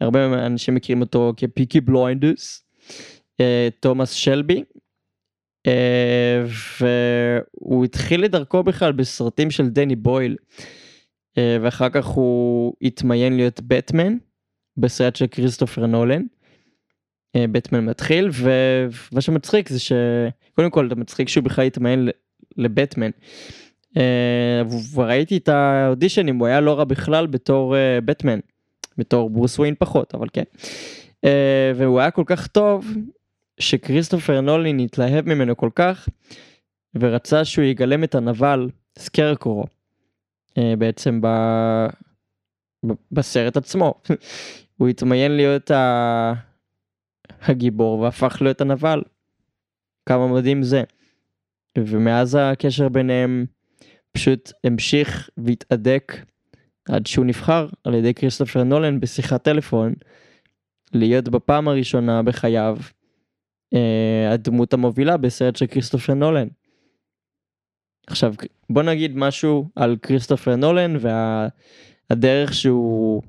הרבה 0.00 0.46
אנשים 0.46 0.74
מכירים 0.74 1.00
אותו 1.00 1.32
כ 1.36 1.49
Peaky 1.49 1.80
Blinders. 1.80 2.64
אה, 3.40 3.68
תומאס 3.80 4.10
שלבי, 4.10 4.64
אה, 5.66 6.44
והוא 6.80 7.84
התחיל 7.84 8.24
את 8.24 8.30
דרכו 8.30 8.62
בכלל 8.62 8.92
בסרטים 8.92 9.50
של 9.50 9.68
דני 9.68 9.96
בויל 9.96 10.36
ואחר 11.36 11.88
כך 11.88 12.06
הוא 12.06 12.74
התמיין 12.82 13.36
להיות 13.36 13.60
בטמן 13.60 14.16
בסרט 14.76 15.16
של 15.16 15.26
כריסטופר 15.26 15.86
נולן. 15.86 16.22
בטמן 17.36 17.84
מתחיל 17.84 18.30
ומה 18.32 19.20
שמצחיק 19.20 19.68
זה 19.68 19.78
שקודם 19.80 20.70
כל 20.70 20.88
זה 20.88 20.94
מצחיק 20.94 21.28
שהוא 21.28 21.44
בכלל 21.44 21.64
התמיין 21.64 22.08
לבטמן. 22.56 23.10
וראיתי 24.94 25.36
את 25.36 25.48
האודישנים 25.48 26.38
הוא 26.38 26.46
היה 26.46 26.60
לא 26.60 26.78
רע 26.78 26.84
בכלל 26.84 27.26
בתור 27.26 27.74
בטמן 28.04 28.38
בתור 28.98 29.30
ברוס 29.30 29.58
ווין 29.58 29.74
פחות 29.78 30.14
אבל 30.14 30.26
כן. 30.32 30.42
והוא 31.76 32.00
היה 32.00 32.10
כל 32.10 32.24
כך 32.26 32.46
טוב 32.46 32.86
שכריסטופר 33.60 34.40
נולין 34.40 34.78
התלהב 34.78 35.28
ממנו 35.28 35.56
כל 35.56 35.70
כך 35.74 36.08
ורצה 36.94 37.44
שהוא 37.44 37.64
יגלם 37.64 38.04
את 38.04 38.14
הנבל 38.14 38.68
סקרקורו 38.98 39.64
אה, 40.58 40.74
בעצם 40.78 41.20
ב... 41.20 41.26
בסרט 43.12 43.56
עצמו. 43.56 43.94
הוא 44.76 44.88
התמיין 44.88 45.36
להיות 45.36 45.70
ה... 45.70 46.32
הגיבור 47.42 47.98
והפך 47.98 48.38
להיות 48.40 48.60
הנבל. 48.60 49.02
כמה 50.08 50.28
מדהים 50.28 50.62
זה. 50.62 50.82
ומאז 51.78 52.38
הקשר 52.40 52.88
ביניהם 52.88 53.46
פשוט 54.14 54.52
המשיך 54.64 55.30
והתהדק 55.36 56.12
עד 56.88 57.06
שהוא 57.06 57.24
נבחר 57.24 57.68
על 57.84 57.94
ידי 57.94 58.14
כריסטופר 58.14 58.62
נולן 58.62 59.00
בשיחת 59.00 59.44
טלפון 59.44 59.94
להיות 60.92 61.28
בפעם 61.28 61.68
הראשונה 61.68 62.22
בחייו 62.22 62.76
אה, 63.74 64.32
הדמות 64.32 64.72
המובילה 64.72 65.16
בסרט 65.16 65.56
של 65.56 65.66
כריסטופר 65.66 66.14
נולן. 66.14 66.48
עכשיו 68.06 68.34
בוא 68.70 68.82
נגיד 68.82 69.16
משהו 69.16 69.68
על 69.76 69.96
כריסטופר 70.02 70.56
נולן 70.56 70.96
והדרך 71.00 72.48
וה... 72.48 72.54
שהוא 72.54 73.22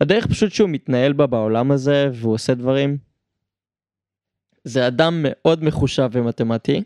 הדרך 0.00 0.26
פשוט 0.26 0.52
שהוא 0.52 0.68
מתנהל 0.68 1.12
בה 1.12 1.26
בעולם 1.26 1.70
הזה 1.70 2.10
והוא 2.12 2.34
עושה 2.34 2.54
דברים. 2.54 2.98
זה 4.64 4.86
אדם 4.86 5.18
מאוד 5.22 5.64
מחושב 5.64 6.08
ומתמטי. 6.12 6.82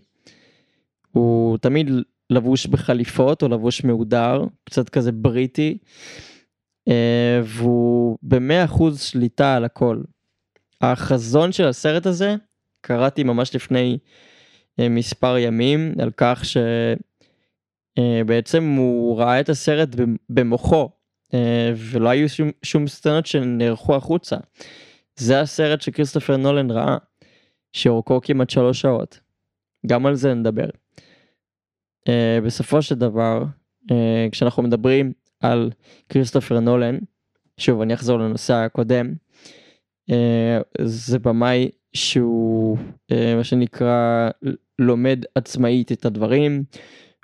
הוא 1.13 1.59
תמיד 1.59 1.91
לבוש 2.33 2.67
בחליפות 2.67 3.43
או 3.43 3.49
לבוש 3.49 3.85
מהודר 3.85 4.45
קצת 4.65 4.89
כזה 4.89 5.13
בריטי. 5.13 5.79
אה, 6.89 7.41
והוא 7.45 8.19
במאה 8.23 8.65
אחוז 8.65 9.01
שליטה 9.01 9.57
על 9.57 9.65
הכל. 9.65 10.01
החזון 10.81 11.53
של 11.53 11.67
הסרט 11.67 12.07
הזה 12.07 12.35
קראתי 12.81 13.25
ממש 13.25 13.55
לפני 13.55 13.99
אה, 14.81 14.89
מספר 14.89 15.39
ימים 15.39 15.95
על 16.03 16.11
כך 16.17 16.43
שבעצם 17.99 18.63
אה, 18.73 18.79
הוא 18.79 19.19
ראה 19.19 19.41
את 19.41 19.49
הסרט 19.49 19.89
במוחו 20.31 20.91
ולא 21.77 22.09
היו 22.09 22.29
שום, 22.29 22.51
שום 22.63 22.89
סצנות 22.89 23.27
שנערכו 23.27 23.97
החוצה. 23.97 24.37
זה 25.17 25.41
הסרט 25.41 25.81
שכריסטופר 25.81 26.37
נולן 26.37 26.71
ראה, 26.71 26.97
שאורכו 27.73 28.21
כמעט 28.23 28.51
שלוש 28.51 28.81
שעות. 28.81 29.21
גם 29.87 30.07
על 30.07 30.15
זה 30.15 30.35
נדבר. 30.35 30.69
בסופו 32.45 32.83
של 32.83 32.95
דבר, 32.95 33.45
כשאנחנו 34.33 34.63
מדברים 34.63 35.13
על 35.41 35.71
כריסטופר 36.09 36.61
נולן, 36.61 36.99
שוב 37.57 37.81
אני 37.81 37.95
אחזור 37.95 38.19
לנושא 38.19 38.55
הקודם, 38.55 39.15
זה 40.85 41.19
במאי 41.19 41.69
שהוא 41.93 42.79
אה, 43.13 43.35
מה 43.37 43.45
שנקרא 43.45 44.31
לומד 44.79 45.25
עצמאית 45.35 45.93
את 45.93 46.05
הדברים. 46.05 46.65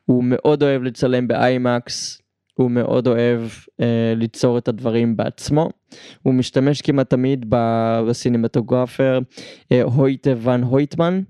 הוא 0.05 0.25
מאוד 0.25 0.63
אוהב 0.63 0.83
לצלם 0.83 1.29
באיימקס, 1.29 2.23
הוא 2.55 2.71
מאוד 2.71 3.07
אוהב 3.07 3.41
אה, 3.81 4.13
ליצור 4.17 4.59
את 4.59 4.69
הדברים 4.69 5.17
בעצמו. 5.17 5.69
הוא 6.23 6.35
משתמש 6.35 6.83
כמעט 6.83 7.11
תמיד 7.11 7.47
בסינמטוגרפר 8.07 9.19
הויטה 9.83 10.31
ון 10.43 10.63
הויטמן, 10.63 11.23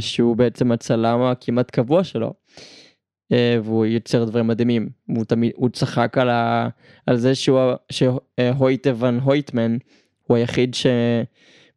שהוא 0.00 0.36
בעצם 0.36 0.72
הצלם 0.72 1.22
הכמעט 1.22 1.70
קבוע 1.70 2.04
שלו. 2.04 2.34
Uh, 3.32 3.36
והוא 3.64 3.86
יוצר 3.86 4.24
דברים 4.24 4.46
מדהימים 4.46 4.88
הוא 5.06 5.24
תמיד 5.24 5.52
הוא 5.56 5.68
צחק 5.68 6.18
על, 6.18 6.28
ה, 6.28 6.68
על 7.06 7.16
זה 7.16 7.34
שהוא 7.34 7.60
שהויטה 7.92 8.90
ון 8.96 9.18
הויטמן 9.18 9.76
הוא 10.26 10.36
היחיד 10.36 10.74
ש... 10.74 10.86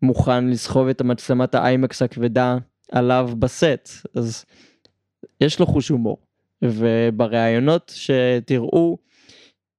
מוכן 0.02 0.48
לסחוב 0.48 0.88
את 0.88 1.02
המצלמת 1.02 1.56
האיימקס 1.56 2.02
הכבדה 2.02 2.58
עליו 2.92 3.30
בסט 3.40 3.90
אז 4.16 4.46
יש 5.42 5.60
לו 5.60 5.66
חוש 5.66 5.90
הומור 5.90 6.18
ובראיונות 6.62 7.94
שתראו 7.96 8.98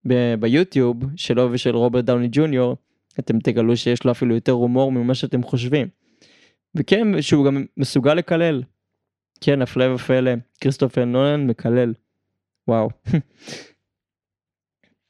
ב- 0.08 0.34
ביוטיוב 0.40 0.96
שלו 1.16 1.48
ושל 1.52 1.76
רוברט 1.76 2.04
דאוני 2.04 2.28
ג'וניור 2.32 2.76
אתם 3.18 3.38
תגלו 3.38 3.76
שיש 3.76 4.04
לו 4.04 4.10
אפילו 4.10 4.34
יותר 4.34 4.52
הומור 4.52 4.92
ממה 4.92 5.14
שאתם 5.14 5.42
חושבים. 5.42 5.88
וכן, 6.74 7.22
שהוא 7.22 7.46
גם 7.46 7.64
מסוגל 7.76 8.14
לקלל. 8.14 8.62
כן, 9.40 9.62
הפלא 9.62 9.94
ופלא, 9.94 10.30
כריסטופר 10.60 11.04
נולן 11.04 11.46
מקלל. 11.46 11.94
וואו. 12.68 12.88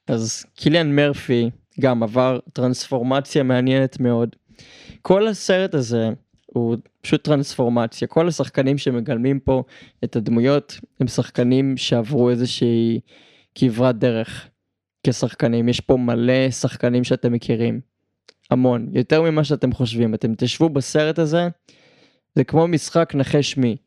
אז 0.07 0.45
קיליאן 0.55 0.95
מרפי 0.95 1.49
גם 1.79 2.03
עבר 2.03 2.39
טרנספורמציה 2.53 3.43
מעניינת 3.43 3.99
מאוד. 3.99 4.35
כל 5.01 5.27
הסרט 5.27 5.73
הזה 5.73 6.09
הוא 6.45 6.77
פשוט 7.01 7.23
טרנספורמציה. 7.23 8.07
כל 8.07 8.27
השחקנים 8.27 8.77
שמגלמים 8.77 9.39
פה 9.39 9.63
את 10.03 10.15
הדמויות 10.15 10.79
הם 10.99 11.07
שחקנים 11.07 11.77
שעברו 11.77 12.29
איזושהי 12.29 12.99
כברת 13.55 13.97
דרך 13.97 14.49
כשחקנים. 15.07 15.69
יש 15.69 15.79
פה 15.79 15.97
מלא 15.97 16.51
שחקנים 16.51 17.03
שאתם 17.03 17.33
מכירים. 17.33 17.90
המון, 18.51 18.89
יותר 18.93 19.21
ממה 19.21 19.43
שאתם 19.43 19.71
חושבים. 19.71 20.13
אתם 20.13 20.35
תשבו 20.37 20.69
בסרט 20.69 21.19
הזה, 21.19 21.47
זה 22.35 22.43
כמו 22.43 22.67
משחק 22.67 23.15
נחש 23.15 23.57
מי. 23.57 23.77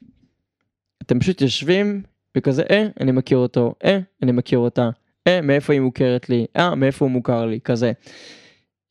אתם 1.03 1.21
פשוט 1.21 1.41
יושבים 1.41 2.03
וכזה, 2.37 2.63
אה, 2.71 2.87
אני 3.01 3.13
מכיר 3.13 3.39
אותו, 3.39 3.75
אה, 3.85 3.99
אני 4.23 4.33
מכיר 4.33 4.59
אותה, 4.59 4.91
אה, 5.27 5.41
מאיפה 5.41 5.73
היא 5.73 5.81
מוכרת 5.81 6.29
לי, 6.29 6.47
אה, 6.57 6.75
מאיפה 6.75 7.05
הוא 7.05 7.13
מוכר 7.13 7.47
לי, 7.47 7.61
כזה. 7.61 7.93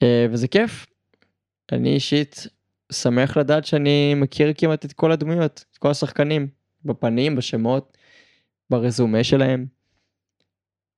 אה, 0.04 0.26
וזה 0.32 0.48
כיף. 0.48 0.86
אני 1.72 1.94
אישית 1.94 2.48
שמח 2.92 3.38
לדעת 3.38 3.66
שאני 3.66 4.14
מכיר 4.16 4.54
כמעט 4.58 4.86
את 4.86 4.94
כל 4.94 5.12
הדמויות, 5.12 5.66
את 5.72 5.78
כל 5.78 5.90
השחקנים, 5.90 6.48
בפנים, 6.86 7.36
בשמות, 7.36 7.98
ברזומה 8.70 9.24
שלהם. 9.24 9.66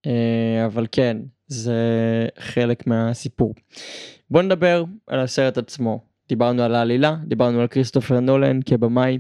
אה, 0.06 0.66
אבל 0.66 0.88
כן, 0.92 1.18
זה 1.48 1.74
חלק 2.40 2.88
מהסיפור. 2.88 3.54
בוא 4.30 4.42
נדבר 4.42 4.84
על 5.08 5.20
הסרט 5.20 5.58
עצמו. 5.58 6.00
דיברנו 6.30 6.64
על 6.64 6.76
העלילה, 6.76 7.16
דיברנו 7.26 7.62
על 7.62 7.68
כריסטופר 7.68 8.20
נולן 8.20 8.60
כבמאי, 8.62 9.20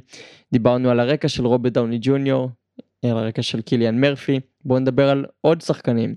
דיברנו 0.53 0.89
על 0.89 1.00
הרקע 1.00 1.27
של 1.27 1.46
רוברט 1.46 1.74
דאוני 1.74 1.98
ג'וניור, 2.01 2.50
על 3.05 3.17
הרקע 3.17 3.41
של 3.41 3.62
קיליאן 3.62 4.01
מרפי. 4.01 4.39
בואו 4.65 4.79
נדבר 4.79 5.10
על 5.10 5.25
עוד 5.41 5.62
שחקנים. 5.62 6.15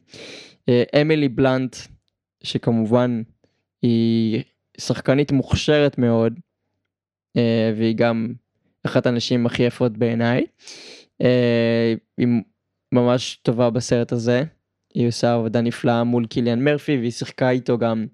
אה, 0.69 0.83
אמילי 1.01 1.29
בלנט, 1.29 1.77
שכמובן 2.43 3.23
היא 3.83 4.43
שחקנית 4.81 5.33
מוכשרת 5.33 5.99
מאוד, 5.99 6.41
אה, 7.37 7.73
והיא 7.77 7.97
גם 7.97 8.33
אחת 8.87 9.07
הנשים 9.07 9.47
הכי 9.47 9.63
יפות 9.63 9.99
בעיניי. 9.99 10.47
אה, 11.23 11.95
היא 12.19 12.29
ממש 12.93 13.41
טובה 13.43 13.71
בסרט 13.71 14.13
הזה. 14.13 14.45
היא 14.99 15.09
עושה 15.09 15.35
עבודה 15.35 15.61
נפלאה 15.61 16.05
מול 16.05 16.27
קיליאן 16.27 16.65
מרפי 16.65 16.97
והיא 16.97 17.11
שיחקה 17.11 17.51
איתו 17.51 17.79
גם 17.79 18.07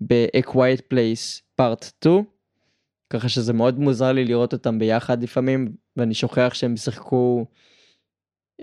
ב-A 0.00 0.50
Quiet 0.50 0.80
Place 0.92 1.40
Part 1.60 1.84
2. 1.84 2.24
ככה 3.10 3.28
שזה 3.28 3.52
מאוד 3.52 3.78
מוזר 3.78 4.12
לי 4.12 4.24
לראות 4.24 4.52
אותם 4.52 4.78
ביחד 4.78 5.22
לפעמים 5.22 5.72
ואני 5.96 6.14
שוכח 6.14 6.50
שהם 6.54 6.76
שיחקו 6.76 7.46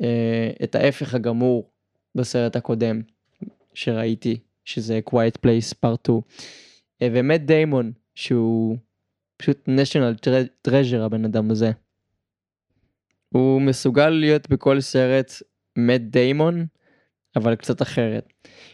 אה, 0.02 0.52
את 0.64 0.76
ההפך 0.76 1.14
הגמור 1.14 1.70
בסרט 2.16 2.56
הקודם 2.56 3.02
שראיתי 3.74 4.40
שזה 4.66 5.00
Quiet 5.10 5.38
Place 5.46 5.74
Part 5.86 5.98
2. 6.04 6.22
אה, 7.02 7.08
ומט 7.14 7.42
דיימון 7.42 7.92
שהוא 8.16 8.78
פשוט 9.38 9.70
national 9.70 10.28
treasure 10.68 11.02
הבן 11.06 11.26
אדם 11.26 11.52
הזה. 11.52 11.72
הוא 13.30 13.62
מסוגל 13.62 14.10
להיות 14.10 14.50
בכל 14.50 14.82
סרט 14.82 15.32
מט 15.78 16.02
דיימון 16.02 16.66
אבל 17.36 17.56
קצת 17.56 17.82
אחרת. 17.82 18.34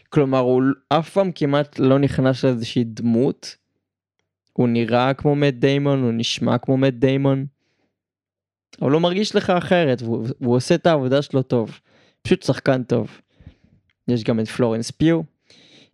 כלומר 0.10 0.40
הוא 0.40 0.64
אף 0.90 1.10
פעם 1.10 1.32
כמעט 1.32 1.80
לא 1.80 2.00
נכנס 2.00 2.44
לאיזושהי 2.44 2.84
דמות. 2.84 3.56
הוא 4.54 4.68
נראה 4.68 5.14
כמו 5.14 5.36
מט 5.36 5.54
דיימון 5.54 6.04
הוא 6.04 6.12
נשמע 6.14 6.58
כמו 6.58 6.78
מט 6.78 6.94
דיימון. 6.94 7.46
אבל 8.82 8.92
הוא 8.92 9.02
מרגיש 9.02 9.36
לך 9.36 9.50
אחרת 9.50 10.02
והוא, 10.02 10.28
והוא 10.42 10.56
עושה 10.56 10.76
את 10.76 10.86
העבודה 10.86 11.22
שלו 11.22 11.44
טוב. 11.44 11.80
פשוט 12.22 12.44
שחקן 12.44 12.84
טוב. 12.84 13.22
יש 14.08 14.24
גם 14.24 14.40
את 14.40 14.48
פלורנס 14.48 14.92
פיו, 14.92 15.22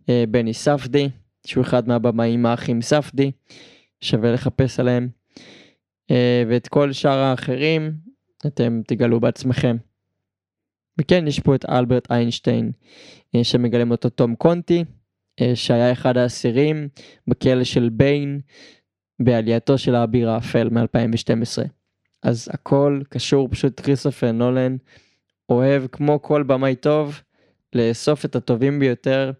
אה, 0.08 0.24
בני 0.28 0.54
ספדי, 0.54 1.08
שהוא 1.46 1.64
אחד 1.64 1.88
מהבמאים 1.88 2.46
האחים 2.46 2.82
ספדי, 2.82 3.30
שווה 4.00 4.32
לחפש 4.32 4.80
עליהם. 4.80 5.08
אה, 6.10 6.42
ואת 6.48 6.68
כל 6.68 6.92
שאר 6.92 7.18
האחרים 7.18 7.92
אתם 8.46 8.80
תגלו 8.86 9.20
בעצמכם. 9.20 9.76
וכן, 11.00 11.26
יש 11.26 11.40
פה 11.40 11.54
את 11.54 11.64
אלברט 11.68 12.10
איינשטיין, 12.10 12.72
אה, 13.34 13.44
שמגלם 13.44 13.90
אותו 13.90 14.08
תום 14.08 14.34
קונטי, 14.34 14.84
שהיה 15.54 15.92
אחד 15.92 16.16
האסירים 16.16 16.88
בכלא 17.26 17.64
של 17.64 17.88
ביין 17.88 18.40
בעלייתו 19.20 19.78
של 19.78 19.94
האביר 19.94 20.30
האפל 20.30 20.68
מ-2012. 20.68 21.68
אז 22.22 22.48
הכל 22.52 23.00
קשור 23.08 23.48
פשוט 23.50 23.80
כריסטופר 23.80 24.32
נולן 24.32 24.76
אוהב 25.48 25.86
כמו 25.86 26.22
כל 26.22 26.42
במאי 26.42 26.76
טוב 26.76 27.22
לאסוף 27.72 28.24
את 28.24 28.36
הטובים 28.36 28.80
ביותר 28.80 29.30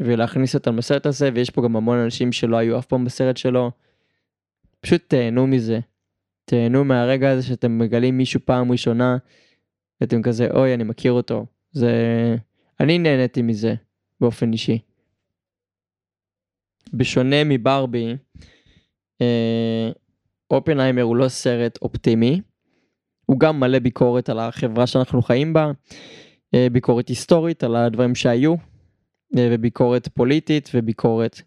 ולהכניס 0.00 0.54
אותם 0.54 0.76
לסרט 0.76 1.06
הזה 1.06 1.30
ויש 1.34 1.50
פה 1.50 1.62
גם 1.62 1.76
המון 1.76 1.98
אנשים 1.98 2.32
שלא 2.32 2.56
היו 2.56 2.78
אף 2.78 2.86
פעם 2.86 3.04
בסרט 3.04 3.36
שלו. 3.36 3.70
פשוט 4.80 5.02
תהנו 5.08 5.46
מזה. 5.46 5.80
תהנו 6.44 6.84
מהרגע 6.84 7.30
הזה 7.30 7.42
שאתם 7.42 7.78
מגלים 7.78 8.18
מישהו 8.18 8.40
פעם 8.44 8.72
ראשונה 8.72 9.16
ואתם 10.00 10.22
כזה 10.22 10.48
אוי 10.54 10.74
אני 10.74 10.84
מכיר 10.84 11.12
אותו. 11.12 11.46
זה 11.72 11.92
אני 12.80 12.98
נהניתי 12.98 13.42
מזה 13.42 13.74
באופן 14.20 14.52
אישי. 14.52 14.78
בשונה 16.94 17.44
מברבי 17.44 18.16
אה, 19.20 19.90
אופנהיימר 20.50 21.02
הוא 21.02 21.16
לא 21.16 21.28
סרט 21.28 21.78
אופטימי, 21.82 22.40
הוא 23.26 23.40
גם 23.40 23.60
מלא 23.60 23.78
ביקורת 23.78 24.28
על 24.28 24.38
החברה 24.38 24.86
שאנחנו 24.86 25.22
חיים 25.22 25.52
בה, 25.52 25.70
אה, 26.54 26.66
ביקורת 26.72 27.08
היסטורית 27.08 27.64
על 27.64 27.76
הדברים 27.76 28.14
שהיו, 28.14 28.54
אה, 29.38 29.48
וביקורת 29.52 30.08
פוליטית 30.08 30.70
וביקורת 30.74 31.40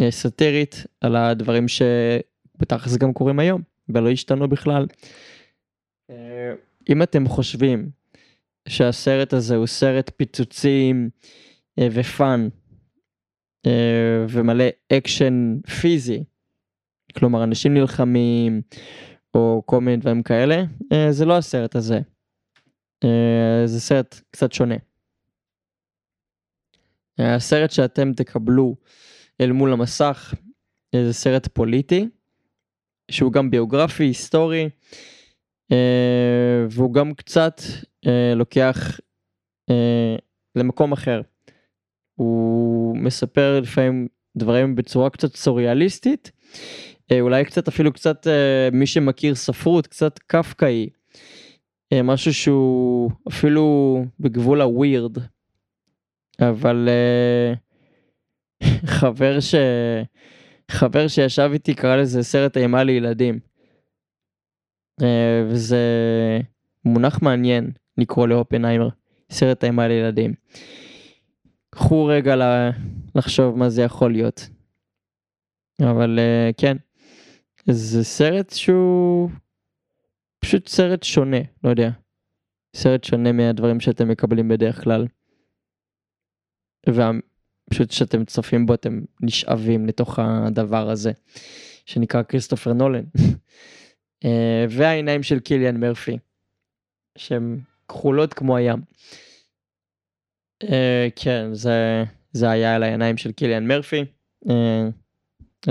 אה, 0.00 0.10
סאטירית 0.10 0.86
על 1.00 1.16
הדברים 1.16 1.66
שבתכלס 1.68 2.96
גם 2.96 3.12
קורים 3.12 3.38
היום 3.38 3.62
ולא 3.88 4.10
השתנו 4.10 4.48
בכלל. 4.48 4.86
אם 6.88 7.02
אתם 7.02 7.28
חושבים 7.28 7.90
שהסרט 8.68 9.32
הזה 9.32 9.56
הוא 9.56 9.66
סרט 9.66 10.10
פיצוצים 10.16 11.10
ו 11.80 11.97
fun 11.97 12.48
ומלא 14.28 14.64
אקשן 14.92 15.58
פיזי, 15.80 16.24
כלומר 17.18 17.44
אנשים 17.44 17.74
נלחמים 17.74 18.62
או 19.34 19.62
כל 19.66 19.80
מיני 19.80 19.96
דברים 19.96 20.22
כאלה, 20.22 20.64
אה, 20.92 21.12
זה 21.12 21.24
לא 21.24 21.36
הסרט 21.36 21.76
הזה. 21.76 22.00
אה, 23.04 23.62
זה 23.66 23.80
סרט 23.80 24.20
קצת 24.30 24.52
שונה. 24.52 24.74
אה, 27.20 27.34
הסרט 27.34 27.70
שאתם 27.70 28.12
תקבלו 28.12 28.76
אל 29.40 29.52
מול 29.52 29.72
המסך 29.72 30.34
זה 30.94 31.12
סרט 31.12 31.48
פוליטי, 31.52 32.08
שהוא 33.10 33.32
גם 33.32 33.50
ביוגרפי, 33.50 34.04
היסטורי, 34.04 34.68
והוא 36.70 36.94
גם 36.94 37.14
קצת 37.14 37.60
לוקח 38.36 39.00
למקום 40.56 40.92
אחר. 40.92 41.20
הוא 42.14 42.96
מספר 42.96 43.60
לפעמים 43.60 44.08
דברים 44.36 44.74
בצורה 44.74 45.10
קצת 45.10 45.36
סוריאליסטית, 45.36 46.30
אה, 47.12 47.20
אולי 47.20 47.44
קצת 47.44 47.68
אפילו 47.68 47.92
קצת 47.92 48.26
אה, 48.26 48.68
מי 48.72 48.86
שמכיר 48.86 49.34
ספרות 49.34 49.86
קצת 49.86 50.18
קפקאי. 50.18 50.88
אה, 51.92 52.02
משהו 52.02 52.34
שהוא 52.34 53.10
אפילו 53.28 54.04
בגבול 54.20 54.60
הווירד. 54.60 55.18
אבל 56.40 56.88
חבר 58.98 59.40
ש... 59.40 59.54
חבר 60.70 61.08
שישב 61.08 61.50
איתי 61.52 61.74
קרא 61.74 61.96
לזה 61.96 62.22
סרט 62.22 62.56
אימה 62.56 62.84
לילדים. 62.84 63.38
וזה 65.48 65.80
מונח 66.84 67.22
מעניין 67.22 67.70
לקרוא 67.98 68.26
לאופנהיימר, 68.26 68.88
סרט 69.30 69.64
אימה 69.64 69.88
לילדים. 69.88 70.34
קחו 71.70 72.04
רגע 72.04 72.34
לחשוב 73.14 73.58
מה 73.58 73.68
זה 73.68 73.82
יכול 73.82 74.12
להיות. 74.12 74.48
אבל 75.82 76.18
כן, 76.56 76.76
זה 77.70 78.04
סרט 78.04 78.50
שהוא 78.52 79.30
פשוט 80.38 80.68
סרט 80.68 81.02
שונה, 81.02 81.40
לא 81.64 81.70
יודע. 81.70 81.90
סרט 82.76 83.04
שונה 83.04 83.32
מהדברים 83.32 83.80
שאתם 83.80 84.08
מקבלים 84.08 84.48
בדרך 84.48 84.84
כלל. 84.84 85.06
ופשוט 86.88 87.90
כשאתם 87.90 88.24
צופים 88.24 88.66
בו 88.66 88.74
אתם 88.74 89.00
נשאבים 89.20 89.86
לתוך 89.86 90.18
הדבר 90.18 90.90
הזה 90.90 91.12
שנקרא 91.86 92.22
כריסטופר 92.22 92.72
נולן. 92.72 93.04
אה, 94.24 94.64
והעיניים 94.70 95.22
של 95.22 95.40
קיליאן 95.40 95.80
מרפי 95.80 96.18
שהן 97.18 97.60
כחולות 97.88 98.34
כמו 98.34 98.56
הים. 98.56 98.80
אה, 100.62 101.08
כן 101.16 101.54
זה 101.54 102.04
זה 102.32 102.50
היה 102.50 102.74
על 102.74 102.82
העיניים 102.82 103.16
של 103.16 103.32
קיליאן 103.32 103.66
מרפי. 103.66 104.04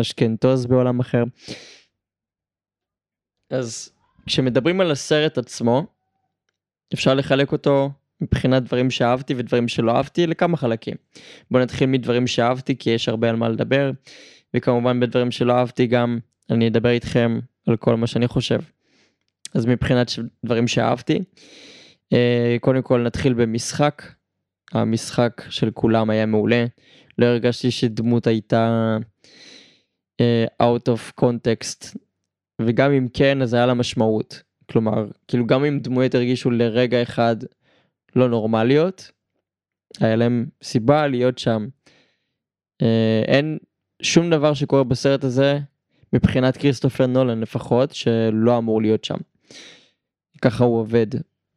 אשכנתוז 0.02 0.66
בעולם 0.66 1.00
אחר. 1.00 1.24
אז 3.50 3.92
כשמדברים 4.26 4.82
על 4.82 4.92
הסרט 4.92 5.38
עצמו, 5.38 5.86
אפשר 6.94 7.14
לחלק 7.14 7.52
אותו 7.52 7.92
מבחינת 8.22 8.64
דברים 8.64 8.92
שאהבתי 8.92 9.34
ודברים 9.38 9.68
שלא 9.68 9.92
אהבתי 9.92 10.28
לכמה 10.28 10.58
חלקים. 10.58 10.96
בוא 11.52 11.60
נתחיל 11.60 11.90
מדברים 11.90 12.28
שאהבתי 12.28 12.78
כי 12.78 12.90
יש 12.90 13.10
הרבה 13.10 13.30
על 13.30 13.36
מה 13.36 13.50
לדבר, 13.50 13.92
וכמובן 14.54 15.00
בדברים 15.00 15.32
שלא 15.32 15.54
אהבתי 15.54 15.88
גם 15.88 16.20
אני 16.50 16.68
אדבר 16.68 16.90
איתכם 16.90 17.40
על 17.68 17.78
כל 17.78 17.96
מה 17.96 18.08
שאני 18.08 18.28
חושב. 18.28 18.60
אז 19.56 19.66
מבחינת 19.66 20.12
דברים 20.46 20.68
שאהבתי, 20.68 21.20
אה, 22.14 22.58
קודם 22.62 22.82
כל 22.82 23.02
נתחיל 23.02 23.34
במשחק. 23.34 24.04
המשחק 24.72 25.42
של 25.50 25.72
כולם 25.72 26.10
היה 26.10 26.26
מעולה. 26.26 26.66
לא 27.18 27.26
הרגשתי 27.26 27.72
שדמות 27.72 28.28
הייתה 28.28 28.98
uh, 30.22 30.64
out 30.64 30.90
of 30.90 31.24
context, 31.24 31.98
וגם 32.62 32.92
אם 32.92 33.08
כן, 33.14 33.42
אז 33.42 33.54
היה 33.54 33.66
לה 33.66 33.74
משמעות. 33.74 34.44
כלומר, 34.72 35.08
כאילו 35.28 35.48
גם 35.48 35.66
אם 35.66 35.80
דמויות 35.80 36.16
הרגישו 36.16 36.52
לרגע 36.52 37.02
אחד 37.02 37.36
לא 38.16 38.30
נורמליות, 38.30 39.12
היה 40.00 40.16
להם 40.16 40.46
סיבה 40.64 41.08
להיות 41.08 41.38
שם. 41.38 41.68
Uh, 42.84 43.26
אין 43.28 43.58
שום 44.02 44.30
דבר 44.30 44.54
שקורה 44.54 44.84
בסרט 44.84 45.24
הזה, 45.24 45.60
מבחינת 46.16 46.58
כריסטופר 46.58 47.06
נולן 47.06 47.42
לפחות, 47.42 47.94
שלא 47.94 48.58
אמור 48.58 48.82
להיות 48.82 49.04
שם. 49.04 49.18
ככה 50.42 50.64
הוא 50.64 50.80
עובד. 50.80 51.08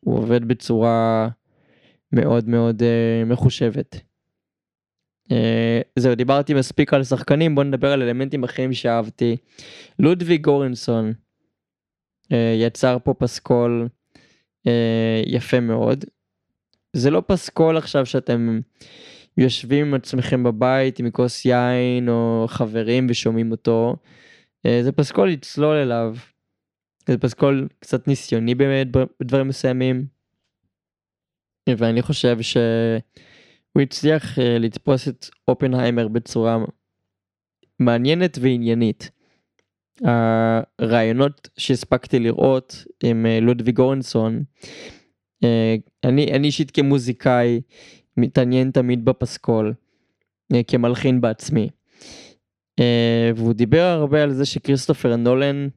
הוא 0.01 0.19
עובד 0.19 0.45
בצורה 0.45 1.29
מאוד 2.13 2.49
מאוד 2.49 2.83
uh, 2.83 3.29
מחושבת. 3.31 4.01
Uh, 5.29 5.33
זהו, 5.97 6.15
דיברתי 6.15 6.55
מספיק 6.55 6.95
על 6.95 7.05
שחקנים, 7.05 7.55
בוא 7.55 7.65
נדבר 7.65 7.93
על 7.93 8.03
אלמנטים 8.03 8.45
אחרים 8.45 8.73
שאהבתי. 8.73 9.37
לודווי 9.99 10.39
גורנסון 10.39 11.13
uh, 12.25 12.35
יצר 12.57 12.99
פה 13.05 13.15
פסקול 13.15 13.89
uh, 14.67 14.71
יפה 15.27 15.61
מאוד. 15.61 16.05
זה 16.93 17.11
לא 17.11 17.23
פסקול 17.27 17.77
עכשיו 17.77 18.07
שאתם 18.07 18.61
יושבים 19.37 19.87
עם 19.87 19.95
עצמכם 19.95 20.43
בבית 20.43 20.99
עם 20.99 21.11
כוס 21.11 21.45
יין 21.45 22.09
או 22.09 22.45
חברים 22.49 23.07
ושומעים 23.11 23.51
אותו. 23.51 23.97
Uh, 24.67 24.71
זה 24.83 24.93
פסקול 24.93 25.31
לצלול 25.31 25.77
אליו. 25.77 26.17
זה 27.09 27.19
פסקול 27.19 27.69
קצת 27.81 28.09
ניסיוני 28.09 28.55
באמת 28.55 28.87
בדברים 29.21 29.49
מסוימים. 29.49 30.19
ואני 31.77 32.03
חושב 32.03 32.39
שהוא 32.41 33.83
הצליח 33.83 34.39
אה, 34.39 34.59
לתפוס 34.59 35.09
את 35.09 35.27
אופנהיימר 35.49 36.09
בצורה 36.09 36.59
מעניינת 37.79 38.39
ועניינית. 38.41 39.11
הרעיונות 40.03 41.49
שהספקתי 41.57 42.19
לראות 42.19 42.85
עם 43.03 43.27
אה, 43.27 43.41
לודווי 43.41 43.73
גורנסון, 43.73 44.43
אה, 45.45 45.77
אני 46.05 46.47
אישית 46.47 46.71
כמוזיקאי 46.71 47.61
מתעניין 48.17 48.71
תמיד 48.71 49.05
בפסקול, 49.05 49.75
כמלחין 50.67 51.21
בעצמי. 51.21 51.69
והוא 53.37 53.53
דיבר 53.53 53.83
הרבה 53.83 54.23
על 54.23 54.33
זה 54.33 54.45
שכריסטופר 54.45 55.17
נולן 55.17 55.69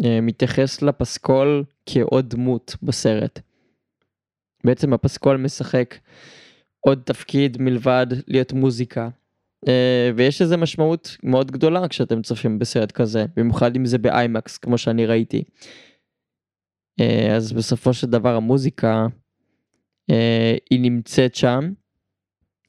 מתייחס 0.00 0.82
לפסקול 0.82 1.64
כעוד 1.86 2.28
דמות 2.28 2.76
בסרט. 2.82 3.40
בעצם 4.64 4.92
הפסקול 4.92 5.36
משחק 5.36 5.94
עוד 6.80 7.02
תפקיד 7.04 7.56
מלבד 7.60 8.06
להיות 8.28 8.52
מוזיקה. 8.52 9.08
Uh, 9.66 9.68
ויש 10.16 10.42
לזה 10.42 10.56
משמעות 10.56 11.16
מאוד 11.22 11.50
גדולה 11.50 11.88
כשאתם 11.88 12.22
צופים 12.22 12.58
בסרט 12.58 12.92
כזה, 12.92 13.24
במיוחד 13.36 13.76
אם 13.76 13.86
זה 13.86 13.98
באיימקס 13.98 14.58
כמו 14.58 14.78
שאני 14.78 15.06
ראיתי. 15.06 15.42
אז 17.36 17.52
בסופו 17.52 17.94
של 17.94 18.06
דבר 18.06 18.36
המוזיקה 18.36 19.06
היא 20.70 20.80
נמצאת 20.80 21.34
שם, 21.34 21.72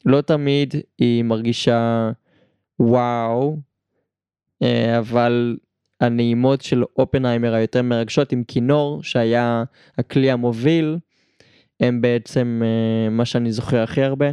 לא 0.06 0.22
תמיד 0.22 0.74
היא 0.98 1.24
מרגישה 1.24 2.12
וואו, 2.80 3.58
uh, 4.64 4.68
אבל 5.00 5.58
הנעימות 6.00 6.62
של 6.62 6.84
אופנהיימר 6.98 7.54
היותר 7.54 7.82
מרגשות 7.82 8.32
עם 8.32 8.44
כינור 8.44 9.04
שהיה 9.04 9.64
הכלי 9.98 10.32
המוביל, 10.32 10.98
הם 11.80 12.02
בעצם 12.02 12.62
uh, 12.62 13.10
מה 13.10 13.26
שאני 13.26 13.52
זוכר 13.52 13.84
הכי 13.84 14.02
הרבה. 14.02 14.32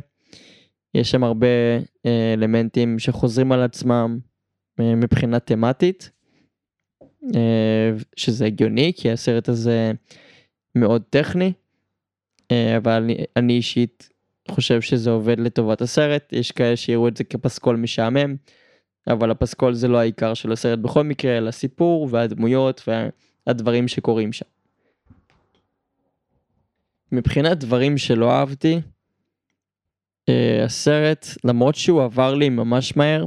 יש 0.95 1.11
שם 1.11 1.25
הרבה 1.25 1.47
uh, 1.79 2.09
אלמנטים 2.35 2.99
שחוזרים 2.99 3.53
על 3.53 3.63
עצמם 3.63 4.19
מבחינה 4.79 5.39
תמטית, 5.39 6.11
שזה 8.17 8.47
הגיוני 8.47 8.93
כי 8.97 9.11
הסרט 9.11 9.49
הזה 9.49 9.93
מאוד 10.75 11.03
טכני, 11.11 11.53
אבל 12.53 12.93
אני, 12.93 13.17
אני 13.37 13.53
אישית 13.53 14.09
חושב 14.49 14.81
שזה 14.81 15.11
עובד 15.11 15.41
לטובת 15.41 15.81
הסרט, 15.81 16.33
יש 16.33 16.53
כאלה 16.53 16.77
שיראו 16.77 17.09
את 17.09 17.17
זה 17.17 17.25
כפסקול 17.25 17.77
משעמם, 17.77 18.37
אבל 19.09 19.31
הפסקול 19.31 19.75
זה 19.75 19.89
לא 19.89 19.99
העיקר 19.99 20.35
של 20.35 20.53
הסרט 20.53 20.79
בכל 20.79 21.05
מקרה, 21.05 21.39
אלא 21.39 21.49
הסיפור 21.49 22.09
והדמויות 22.11 22.89
והדברים 23.47 23.89
שקורים 23.89 24.33
שם. 24.33 24.47
מבחינת 27.13 27.59
דברים 27.59 27.99
שלא 27.99 28.31
אהבתי, 28.31 28.81
uh, 30.31 30.65
הסרט, 30.65 31.27
למרות 31.45 31.75
שהוא 31.75 32.03
עבר 32.03 32.35
לי 32.35 32.49
ממש 32.49 32.97
מהר, 32.97 33.25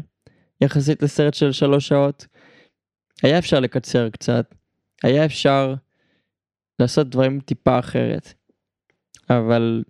יחסית 0.62 1.04
לסרט 1.04 1.34
של 1.34 1.52
שלוש 1.52 1.88
שעות, 1.88 2.28
היה 3.24 3.38
אפשר 3.38 3.60
לקצר 3.60 4.10
קצת, 4.10 4.56
היה 5.04 5.26
אפשר 5.26 5.74
לעשות 6.80 7.10
דברים 7.10 7.40
טיפה 7.40 7.80
אחרת. 7.80 8.34
אבל 9.30 9.84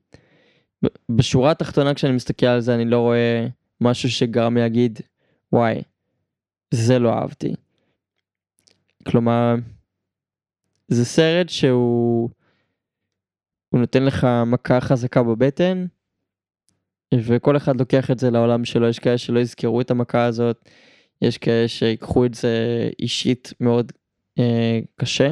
בשורה 1.10 1.52
התחתונה 1.52 1.94
כשאני 1.94 2.14
מסתכל 2.14 2.46
על 2.46 2.60
זה 2.60 2.76
אני 2.76 2.86
לא 2.86 3.00
רואה 3.00 3.48
משהו 3.82 4.12
שגרם 4.12 4.58
להגיד 4.58 5.00
וואי, 5.54 5.82
זה 6.74 7.00
לא 7.00 7.14
אהבתי. 7.14 7.54
כלומר, 9.08 9.56
זה 10.88 11.06
סרט 11.06 11.50
שהוא 11.50 12.30
הוא 13.70 13.80
נותן 13.80 14.04
לך 14.04 14.28
מכה 14.46 14.82
חזקה 14.82 15.24
בבטן, 15.24 15.86
וכל 17.14 17.58
אחד 17.58 17.80
לוקח 17.80 18.12
את 18.12 18.20
זה 18.20 18.32
לעולם 18.32 18.66
שלו, 18.66 18.88
יש 18.88 19.00
כאלה 19.00 19.18
שלא 19.18 19.40
יזכרו 19.40 19.82
את 19.82 19.92
המכה 19.92 20.26
הזאת, 20.26 20.70
יש 21.22 21.38
כאלה 21.38 21.68
שיקחו 21.68 22.26
את 22.26 22.34
זה 22.34 22.90
אישית 23.00 23.54
מאוד 23.60 23.92
אה, 24.40 24.80
קשה. 24.96 25.32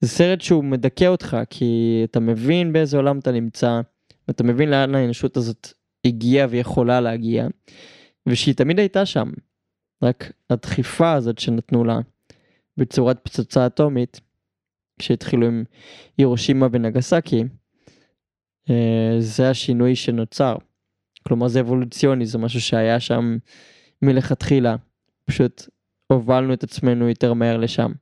זה 0.00 0.08
סרט 0.08 0.40
שהוא 0.40 0.64
מדכא 0.64 1.04
אותך, 1.04 1.36
כי 1.50 2.00
אתה 2.04 2.20
מבין 2.20 2.72
באיזה 2.72 2.96
עולם 2.96 3.18
אתה 3.18 3.32
נמצא, 3.32 3.80
ואתה 4.28 4.44
מבין 4.44 4.70
לאן 4.70 4.94
האנושות 4.94 5.36
הזאת 5.36 5.72
הגיעה 6.04 6.46
ויכולה 6.50 7.00
להגיע, 7.00 7.46
ושהיא 8.28 8.54
תמיד 8.54 8.78
הייתה 8.78 9.06
שם. 9.06 9.30
רק 10.02 10.32
הדחיפה 10.50 11.12
הזאת 11.12 11.38
שנתנו 11.38 11.84
לה 11.84 11.98
בצורת 12.76 13.18
פצצה 13.22 13.66
אטומית, 13.66 14.20
כשהתחילו 14.98 15.46
עם 15.46 15.64
הירושימה 16.18 16.66
ונגסקי, 16.72 17.44
אה, 18.70 19.16
זה 19.18 19.50
השינוי 19.50 19.96
שנוצר. 19.96 20.56
כלומר 21.22 21.48
זה 21.48 21.60
אבולוציוני, 21.60 22.26
זה 22.26 22.38
משהו 22.38 22.60
שהיה 22.60 23.00
שם 23.00 23.36
מלכתחילה. 24.02 24.76
פשוט 25.24 25.68
הובלנו 26.06 26.52
את 26.52 26.62
עצמנו 26.62 27.08
יותר 27.08 27.32
מהר 27.34 27.56
לשם. 27.56 27.92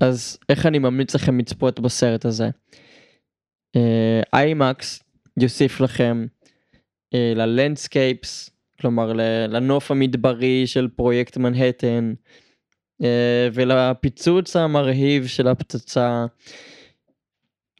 אז 0.00 0.38
איך 0.48 0.66
אני 0.66 0.78
ממליץ 0.78 1.14
לכם 1.14 1.38
לצפות 1.38 1.80
בסרט 1.80 2.24
הזה? 2.24 2.50
איימקס 4.32 4.98
uh, 4.98 5.02
יוסיף 5.42 5.80
לכם 5.80 6.26
uh, 7.14 7.18
ללנדסקייפס, 7.36 8.50
כלומר 8.80 9.12
לנוף 9.48 9.90
המדברי 9.90 10.66
של 10.66 10.88
פרויקט 10.88 11.36
מנהטן, 11.36 12.14
אה, 13.02 13.48
ולפיצוץ 13.52 14.56
המרהיב 14.56 15.26
של 15.26 15.48
הפצצה, 15.48 16.26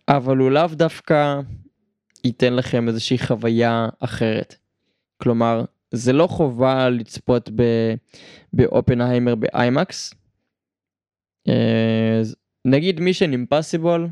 אבל 0.08 0.36
הוא 0.36 0.50
לאו 0.50 0.66
דווקא 0.72 1.40
ייתן 2.24 2.54
לכם 2.54 2.88
איזושהי 2.88 3.18
חוויה 3.18 3.88
אחרת. 4.00 4.56
כלומר, 5.22 5.64
זה 5.90 6.12
לא 6.12 6.26
חובה 6.26 6.88
לצפות 6.88 7.50
באופנהיימר 8.52 9.34
באיימקס. 9.34 10.14
אה, 11.48 12.22
נגיד 12.64 13.00
Mission 13.00 13.32
Impossible, 13.32 14.08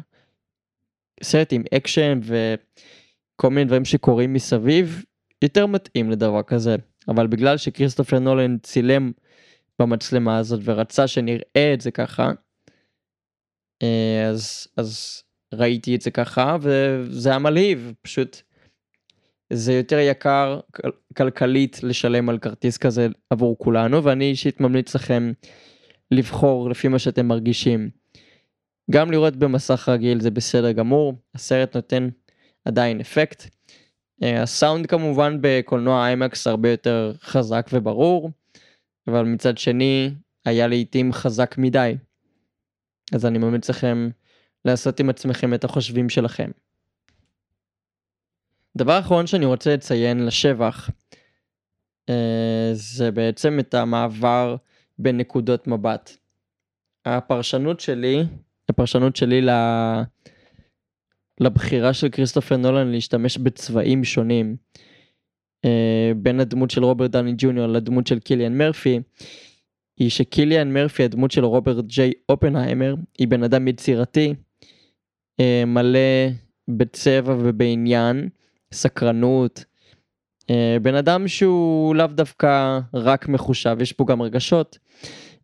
סרט 1.22 1.52
עם 1.52 1.62
אקשן 1.74 2.20
וכל 2.22 3.50
מיני 3.50 3.64
דברים 3.64 3.84
שקורים 3.84 4.32
מסביב, 4.32 5.04
יותר 5.42 5.66
מתאים 5.66 6.10
לדבר 6.10 6.42
כזה. 6.42 6.76
אבל 7.08 7.26
בגלל 7.26 7.56
שכריסטופר 7.56 8.18
נולן 8.18 8.58
צילם 8.58 9.12
במצלמה 9.78 10.38
הזאת 10.38 10.60
ורצה 10.64 11.06
שנראה 11.06 11.74
את 11.74 11.80
זה 11.80 11.90
ככה. 11.90 12.30
אה, 13.82 14.28
אז, 14.28 14.68
אז 14.76 15.22
ראיתי 15.54 15.94
את 15.94 16.00
זה 16.00 16.10
ככה 16.10 16.56
וזה 16.60 17.28
היה 17.28 17.38
מלהיב, 17.38 17.92
פשוט 18.02 18.42
זה 19.52 19.72
יותר 19.72 19.98
יקר 19.98 20.60
כלכלית 21.16 21.82
לשלם 21.82 22.28
על 22.28 22.38
כרטיס 22.38 22.78
כזה 22.78 23.06
עבור 23.30 23.58
כולנו 23.58 24.04
ואני 24.04 24.24
אישית 24.24 24.60
ממליץ 24.60 24.94
לכם 24.94 25.32
לבחור 26.10 26.70
לפי 26.70 26.88
מה 26.88 26.98
שאתם 26.98 27.26
מרגישים. 27.26 28.01
גם 28.90 29.10
לראות 29.10 29.36
במסך 29.36 29.88
רגיל 29.88 30.20
זה 30.20 30.30
בסדר 30.30 30.72
גמור, 30.72 31.14
הסרט 31.34 31.76
נותן 31.76 32.08
עדיין 32.64 33.00
אפקט. 33.00 33.44
אה, 34.22 34.42
הסאונד 34.42 34.86
כמובן 34.86 35.38
בקולנוע 35.40 36.06
איימקס 36.06 36.46
הרבה 36.46 36.70
יותר 36.70 37.12
חזק 37.22 37.66
וברור, 37.72 38.30
אבל 39.08 39.22
מצד 39.22 39.58
שני 39.58 40.10
היה 40.44 40.66
לעיתים 40.66 41.12
חזק 41.12 41.54
מדי. 41.58 41.96
אז 43.14 43.26
אני 43.26 43.38
ממליץ 43.38 43.70
לכם 43.70 44.08
לעשות 44.64 45.00
עם 45.00 45.10
עצמכם 45.10 45.54
את 45.54 45.64
החושבים 45.64 46.08
שלכם. 46.08 46.50
דבר 48.76 48.98
אחרון 48.98 49.26
שאני 49.26 49.44
רוצה 49.46 49.74
לציין 49.74 50.26
לשבח 50.26 50.90
אה, 52.08 52.70
זה 52.72 53.10
בעצם 53.10 53.58
את 53.60 53.74
המעבר 53.74 54.56
בין 54.98 55.16
נקודות 55.16 55.66
מבט. 55.66 56.16
הפרשנות 57.04 57.80
שלי, 57.80 58.24
הפרשנות 58.72 59.16
שלי 59.16 59.46
לבחירה 61.40 61.92
של 61.92 62.08
כריסטופר 62.08 62.56
נולן 62.56 62.88
להשתמש 62.88 63.38
בצבעים 63.38 64.04
שונים 64.04 64.56
אה, 65.64 66.12
בין 66.16 66.40
הדמות 66.40 66.70
של 66.70 66.84
רוברט 66.84 67.10
דני 67.10 67.34
ג'וניור 67.38 67.66
לדמות 67.66 68.06
של 68.06 68.18
קיליאן 68.18 68.58
מרפי 68.58 69.00
היא 69.98 70.10
שקיליאן 70.10 70.72
מרפי 70.72 71.04
הדמות 71.04 71.30
של 71.30 71.44
רוברט 71.44 71.84
ג'יי 71.84 72.12
אופנהיימר 72.28 72.94
היא 73.18 73.28
בן 73.28 73.42
אדם 73.42 73.68
יצירתי 73.68 74.34
אה, 75.40 75.64
מלא 75.66 76.28
בצבע 76.68 77.36
ובעניין 77.38 78.28
סקרנות 78.72 79.64
אה, 80.50 80.76
בן 80.82 80.94
אדם 80.94 81.28
שהוא 81.28 81.94
לאו 81.94 82.06
דווקא 82.06 82.80
רק 82.94 83.28
מחושב 83.28 83.76
יש 83.80 83.92
פה 83.92 84.04
גם 84.04 84.22
רגשות 84.22 84.78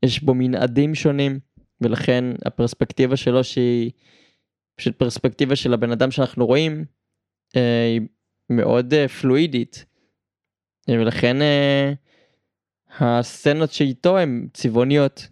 יש 0.03 0.23
בו 0.23 0.35
מנעדים 0.35 0.95
שונים 0.95 1.39
ולכן 1.81 2.25
הפרספקטיבה 2.45 3.17
שלו 3.17 3.45
שהיא 3.45 3.91
פשוט 4.77 4.97
פרספקטיבה 4.97 5.57
של 5.57 5.75
הבן 5.75 5.91
אדם 5.91 6.11
שאנחנו 6.11 6.47
רואים 6.47 6.85
אה, 7.57 7.85
היא 7.85 8.01
מאוד 8.51 8.95
אה, 8.95 9.09
פלואידית 9.09 9.85
ולכן 10.89 11.43
אה, 11.43 11.93
הסצנות 12.99 13.73
שאיתו 13.73 14.19
הן 14.19 14.49
צבעוניות 14.53 15.29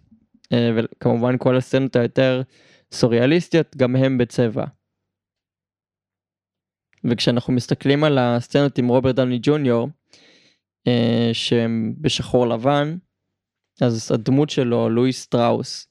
אה, 0.53 0.69
וכמובן 0.75 1.37
כל 1.37 1.57
הסצנות 1.57 1.95
היותר 1.95 2.41
סוריאליסטיות 2.91 3.75
גם 3.77 3.95
הם 3.95 4.17
בצבע. 4.17 4.65
וכשאנחנו 7.03 7.53
מסתכלים 7.53 8.03
על 8.03 8.17
הסצנות 8.17 8.77
עם 8.77 8.87
רוברט 8.87 9.15
דאוני 9.15 9.39
ג'וניור 9.41 9.89
אה, 10.87 11.29
שהם 11.33 11.93
בשחור 12.01 12.47
לבן 12.47 12.97
אז 13.81 14.11
הדמות 14.11 14.49
שלו 14.49 14.89
לואי 14.89 15.13
סטראוס 15.13 15.87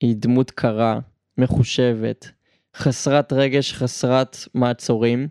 היא 0.00 0.16
דמות 0.18 0.50
קרה 0.50 0.98
מחושבת 1.38 2.28
חסרת 2.76 3.32
רגש 3.32 3.72
חסרת 3.72 4.36
מעצורים 4.54 5.28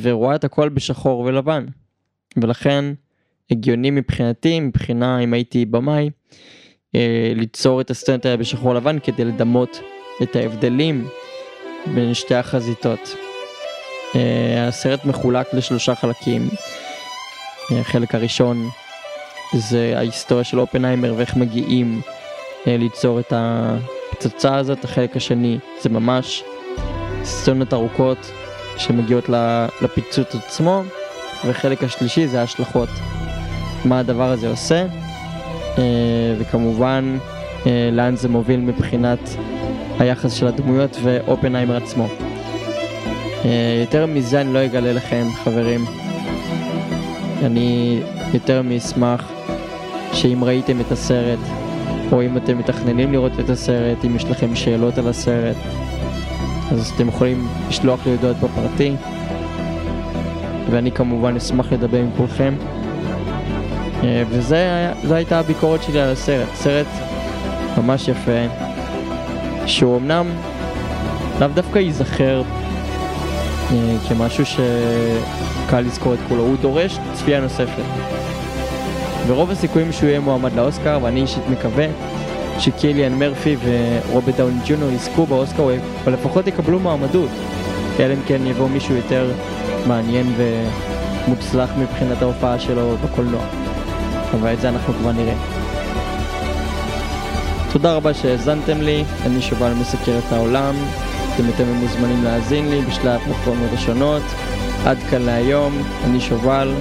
ורואה 0.00 0.34
את 0.34 0.44
הכל 0.44 0.68
בשחור 0.68 1.20
ולבן 1.20 1.66
ולכן 2.36 2.84
הגיוני 3.50 3.90
מבחינתי 3.90 4.60
מבחינה 4.60 5.18
אם 5.18 5.34
הייתי 5.34 5.64
במאי 5.64 6.10
אה, 6.94 7.32
ליצור 7.34 7.80
את 7.80 7.90
הסצנות 7.90 8.24
האלה 8.24 8.36
בשחור 8.36 8.74
לבן 8.74 8.98
כדי 8.98 9.24
לדמות 9.24 9.80
את 10.22 10.36
ההבדלים 10.36 11.08
בין 11.94 12.14
שתי 12.14 12.34
החזיתות. 12.34 13.14
אה, 14.14 14.68
הסרט 14.68 15.04
מחולק 15.04 15.54
לשלושה 15.54 15.94
חלקים. 15.94 16.48
אה, 17.72 17.80
החלק 17.80 18.14
הראשון 18.14 18.68
זה 19.54 19.92
ההיסטוריה 19.96 20.44
של 20.44 20.60
אופנהיימר 20.60 21.14
ואיך 21.16 21.36
מגיעים 21.36 22.00
ליצור 22.66 23.20
את 23.20 23.32
הפצצה 23.36 24.56
הזאת. 24.56 24.84
החלק 24.84 25.16
השני 25.16 25.58
זה 25.80 25.88
ממש 25.88 26.44
סצנות 27.24 27.72
ארוכות 27.72 28.30
שמגיעות 28.78 29.28
לפיצוץ 29.82 30.34
עצמו. 30.34 30.82
וחלק 31.46 31.84
השלישי 31.84 32.26
זה 32.26 32.40
ההשלכות. 32.40 32.88
מה 33.84 33.98
הדבר 33.98 34.30
הזה 34.30 34.48
עושה 34.48 34.86
וכמובן 36.38 37.18
לאן 37.92 38.16
זה 38.16 38.28
מוביל 38.28 38.60
מבחינת 38.60 39.18
היחס 39.98 40.32
של 40.32 40.46
הדמויות 40.46 40.96
ואופנהיימר 41.02 41.76
עצמו. 41.76 42.08
אה, 43.44 43.78
יותר 43.80 44.06
מזה 44.06 44.40
אני 44.40 44.54
לא 44.54 44.64
אגלה 44.64 44.92
לכם 44.92 45.26
חברים. 45.44 45.84
אני 47.42 48.00
יותר 48.34 48.62
מאשמח 48.62 49.32
שאם 50.12 50.44
ראיתם 50.44 50.80
את 50.80 50.92
הסרט 50.92 51.38
או 52.12 52.22
אם 52.22 52.36
אתם 52.36 52.58
מתכננים 52.58 53.12
לראות 53.12 53.40
את 53.40 53.50
הסרט, 53.50 54.04
אם 54.04 54.16
יש 54.16 54.24
לכם 54.24 54.54
שאלות 54.54 54.98
על 54.98 55.08
הסרט 55.08 55.56
אז 56.72 56.92
אתם 56.94 57.08
יכולים 57.08 57.48
לשלוח 57.68 58.06
לי 58.06 58.12
הודעות 58.12 58.36
בפרטי. 58.36 58.94
ואני 60.70 60.92
כמובן 60.92 61.36
אשמח 61.36 61.72
לדבר 61.72 61.98
עם 61.98 62.10
כולכם. 62.16 62.54
אה, 64.04 64.22
וזו 64.28 65.14
הייתה 65.14 65.38
הביקורת 65.38 65.82
שלי 65.82 66.00
על 66.00 66.10
הסרט, 66.10 66.48
סרט 66.54 66.86
ממש 67.78 68.08
יפה 68.08 68.46
שהוא 69.66 69.96
אמנם 69.96 70.26
לאו 71.40 71.48
דווקא 71.48 71.78
ייזכר 71.78 72.42
אה, 73.72 73.96
כמשהו 74.08 74.46
שקל 74.46 75.80
לזכור 75.80 76.14
את 76.14 76.18
כולו, 76.28 76.42
הוא 76.42 76.56
דורש 76.60 76.98
צפייה 77.12 77.40
נוספת. 77.40 77.82
ורוב 79.26 79.50
הסיכויים 79.50 79.92
שהוא 79.92 80.08
יהיה 80.08 80.20
מועמד 80.20 80.52
לאוסקר, 80.52 80.98
ואני 81.02 81.20
אישית 81.20 81.42
מקווה 81.50 81.86
שקיליאן 82.58 83.14
מרפי 83.14 83.56
ורוברט 83.64 84.36
דאון 84.36 84.58
ג'וניור 84.66 84.90
יזכו 84.90 85.26
באוסקר, 85.26 85.62
או 85.62 86.10
לפחות 86.10 86.46
יקבלו 86.46 86.80
מועמדות, 86.80 87.30
אלא 88.00 88.14
אם 88.14 88.18
כן 88.26 88.46
יבוא 88.46 88.68
מישהו 88.68 88.96
יותר 88.96 89.30
מעניין 89.86 90.32
ומוצלח 90.36 91.70
מבחינת 91.78 92.22
ההופעה 92.22 92.58
שלו 92.58 92.96
בקולנוע. 93.04 93.42
אבל 94.34 94.52
את 94.52 94.60
זה 94.60 94.68
אנחנו 94.68 94.94
כבר 94.94 95.12
נראה. 95.12 95.34
תודה 97.72 97.94
רבה 97.94 98.14
שהאזנתם 98.14 98.80
לי, 98.80 99.04
אני 99.26 99.42
שובל 99.42 99.72
מסקר 99.72 100.18
את 100.18 100.32
העולם. 100.32 100.74
אתם 101.34 101.46
יותר 101.46 101.64
מוזמנים 101.80 102.24
להאזין 102.24 102.70
לי 102.70 102.80
בשלל 102.80 103.08
הפלטפורמות 103.16 103.70
השונות. 103.72 104.22
עד 104.84 104.98
כאן 105.10 105.22
להיום, 105.22 105.82
אני 106.04 106.20
שובל, 106.20 106.74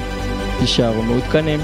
תישארו 0.59 1.01
מעודכנים. 1.01 1.59